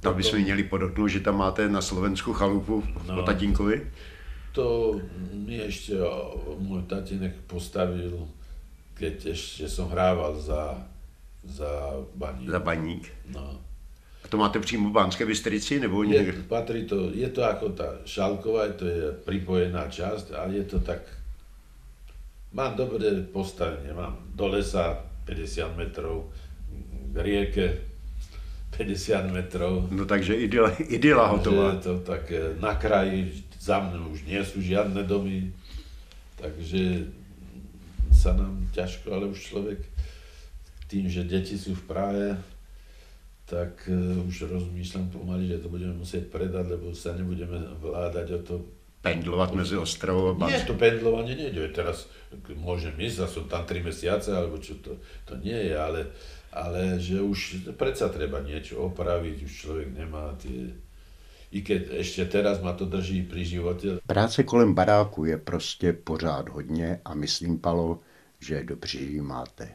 [0.00, 3.88] To bychom měli podotknout, že tam máte na Slovensku chalupu no, po tatínkovi?
[4.52, 5.00] To
[5.32, 5.96] mi ešte
[6.60, 8.28] môj tatínek postavil,
[9.00, 10.76] keď ešte som hrával za,
[11.40, 12.52] za baník.
[12.52, 13.04] Za baník.
[13.32, 13.69] No.
[14.30, 15.80] To máte přímo v Banské Bystrici?
[15.80, 16.02] Nebo?
[16.02, 20.78] Je, patrí to, je to ako tá Šalková, to je pripojená časť, ale je to
[20.78, 21.02] tak,
[22.54, 26.30] mám dobré postavenie, mám do lesa 50 metrov,
[27.10, 27.66] k rieke
[28.78, 29.90] 50 metrov.
[29.90, 31.74] No takže idyla, idyla hotová.
[31.74, 32.30] Je to tak
[32.62, 35.50] na kraji, za mnou už nie sú žiadne domy,
[36.38, 37.10] takže
[38.14, 39.78] sa nám ťažko, ale už človek
[40.86, 42.26] tým, že deti sú v Prahe,
[43.50, 48.40] tak uh, už rozmýšľam pomaly, že to budeme musieť predať, lebo sa nebudeme vládať o
[48.46, 48.54] to.
[49.00, 51.72] Pendlovať medzi ostrovou a Nie, to pendlovanie nejde.
[51.72, 52.06] Teraz
[52.52, 56.12] môžem ísť a som tam 3 mesiace, alebo čo to, to nie je, ale,
[56.52, 60.70] ale že už predsa treba niečo opraviť, už človek nemá tie...
[61.50, 63.86] I keď ešte teraz ma to drží pri živote.
[64.06, 67.98] Práce kolem baráku je prostě pořád hodně a myslím, Palo,
[68.38, 69.68] že dobře ji máte.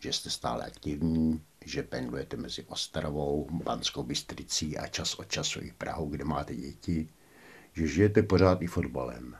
[0.00, 5.72] Že jste stále aktivní, že pendlujete mezi Ostravou, Banskou Bystricí a čas od času i
[5.78, 7.08] Prahou, kde máte děti,
[7.72, 9.36] že žijete pořád i fotbalem.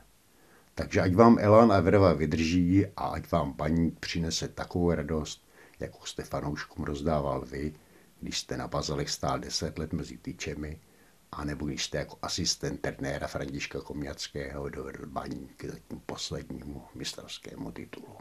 [0.75, 5.45] Takže ať vám Elan a Verva vydrží a ať vám paní přinese takovou radost,
[5.81, 7.73] jakou jste fanouškům rozdával vy,
[8.21, 10.81] když jste na bazalech stál deset let mezi tyčemi,
[11.33, 18.17] anebo když jste jako asistent trenéra Františka Komňackého dovedl baník k tím poslednímu mistrovskému titulu.